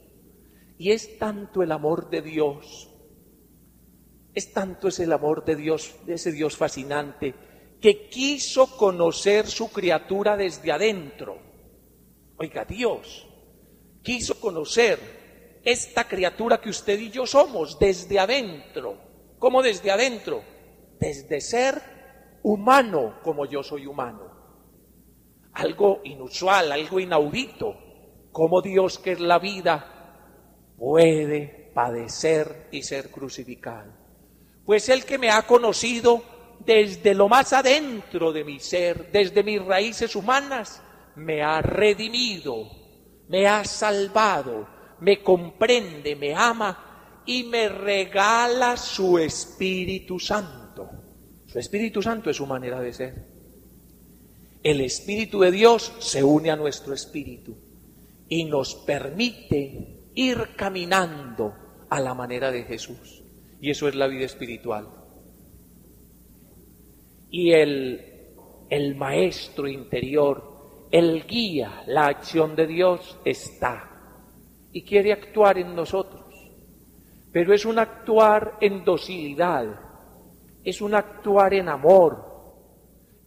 Y 0.77 0.91
es 0.91 1.17
tanto 1.17 1.63
el 1.63 1.71
amor 1.71 2.09
de 2.09 2.21
Dios, 2.21 2.89
es 4.33 4.53
tanto 4.53 4.87
es 4.87 4.99
el 4.99 5.11
amor 5.11 5.43
de 5.45 5.55
Dios, 5.55 5.95
de 6.05 6.13
ese 6.13 6.31
Dios 6.31 6.55
fascinante, 6.55 7.33
que 7.81 8.09
quiso 8.09 8.77
conocer 8.77 9.47
su 9.47 9.71
criatura 9.71 10.35
desde 10.35 10.71
adentro. 10.71 11.37
Oiga, 12.37 12.65
Dios 12.65 13.27
quiso 14.03 14.39
conocer 14.39 15.59
esta 15.63 16.07
criatura 16.07 16.59
que 16.59 16.69
usted 16.69 16.99
y 16.99 17.09
yo 17.09 17.25
somos 17.25 17.77
desde 17.77 18.19
adentro. 18.19 18.97
¿Cómo 19.37 19.61
desde 19.61 19.91
adentro? 19.91 20.41
desde 20.99 21.41
ser 21.41 21.81
humano 22.43 23.19
como 23.23 23.45
yo 23.45 23.63
soy 23.63 23.85
humano. 23.85 24.35
Algo 25.53 26.01
inusual, 26.03 26.71
algo 26.71 26.99
inaudito, 26.99 27.75
como 28.31 28.61
Dios 28.61 28.99
que 28.99 29.13
es 29.13 29.19
la 29.19 29.39
vida 29.39 29.93
puede 30.77 31.71
padecer 31.73 32.67
y 32.71 32.83
ser 32.83 33.09
crucificado. 33.09 33.91
Pues 34.65 34.89
el 34.89 35.05
que 35.05 35.17
me 35.17 35.29
ha 35.29 35.43
conocido 35.43 36.21
desde 36.59 37.13
lo 37.13 37.29
más 37.29 37.53
adentro 37.53 38.31
de 38.31 38.43
mi 38.43 38.59
ser, 38.59 39.11
desde 39.11 39.43
mis 39.43 39.63
raíces 39.63 40.15
humanas, 40.15 40.81
me 41.15 41.41
ha 41.41 41.61
redimido, 41.61 42.69
me 43.29 43.47
ha 43.47 43.63
salvado, 43.65 44.67
me 44.99 45.21
comprende, 45.21 46.15
me 46.15 46.33
ama 46.33 47.23
y 47.25 47.43
me 47.43 47.69
regala 47.69 48.77
su 48.77 49.17
Espíritu 49.17 50.19
Santo. 50.19 50.89
Su 51.47 51.59
Espíritu 51.59 52.01
Santo 52.01 52.29
es 52.29 52.37
su 52.37 52.45
manera 52.45 52.79
de 52.79 52.93
ser. 52.93 53.25
El 54.63 54.81
Espíritu 54.81 55.39
de 55.39 55.51
Dios 55.51 55.93
se 55.99 56.23
une 56.23 56.51
a 56.51 56.55
nuestro 56.55 56.93
espíritu 56.93 57.55
y 58.27 58.45
nos 58.45 58.75
permite 58.75 60.09
ir 60.13 60.49
caminando 60.55 61.53
a 61.89 61.99
la 61.99 62.13
manera 62.13 62.51
de 62.51 62.63
Jesús. 62.63 63.23
Y 63.61 63.71
eso 63.71 63.87
es 63.87 63.95
la 63.95 64.07
vida 64.07 64.25
espiritual. 64.25 64.96
Y 67.29 67.51
el, 67.51 68.07
el 68.69 68.95
maestro 68.95 69.67
interior, 69.67 70.87
el 70.91 71.25
guía, 71.25 71.83
la 71.87 72.07
acción 72.07 72.55
de 72.55 72.67
Dios 72.67 73.19
está 73.25 73.87
y 74.71 74.83
quiere 74.83 75.13
actuar 75.13 75.57
en 75.57 75.75
nosotros. 75.75 76.25
Pero 77.31 77.53
es 77.53 77.65
un 77.65 77.79
actuar 77.79 78.57
en 78.61 78.83
docilidad, 78.83 79.65
es 80.63 80.81
un 80.81 80.95
actuar 80.95 81.53
en 81.53 81.69
amor, 81.69 82.25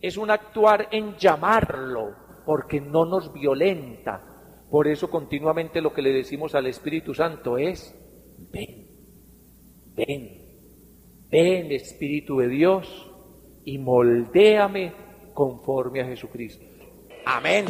es 0.00 0.16
un 0.16 0.30
actuar 0.30 0.88
en 0.90 1.16
llamarlo, 1.16 2.14
porque 2.44 2.80
no 2.80 3.04
nos 3.04 3.32
violenta. 3.32 4.20
Por 4.70 4.88
eso 4.88 5.10
continuamente 5.10 5.80
lo 5.80 5.92
que 5.92 6.02
le 6.02 6.12
decimos 6.12 6.54
al 6.54 6.66
Espíritu 6.66 7.14
Santo 7.14 7.58
es, 7.58 7.94
ven, 8.52 8.86
ven, 9.94 11.28
ven 11.30 11.72
Espíritu 11.72 12.38
de 12.38 12.48
Dios 12.48 13.09
y 13.64 13.78
moldéame 13.78 14.92
conforme 15.34 16.00
a 16.00 16.04
Jesucristo. 16.06 16.64
Amén. 17.24 17.66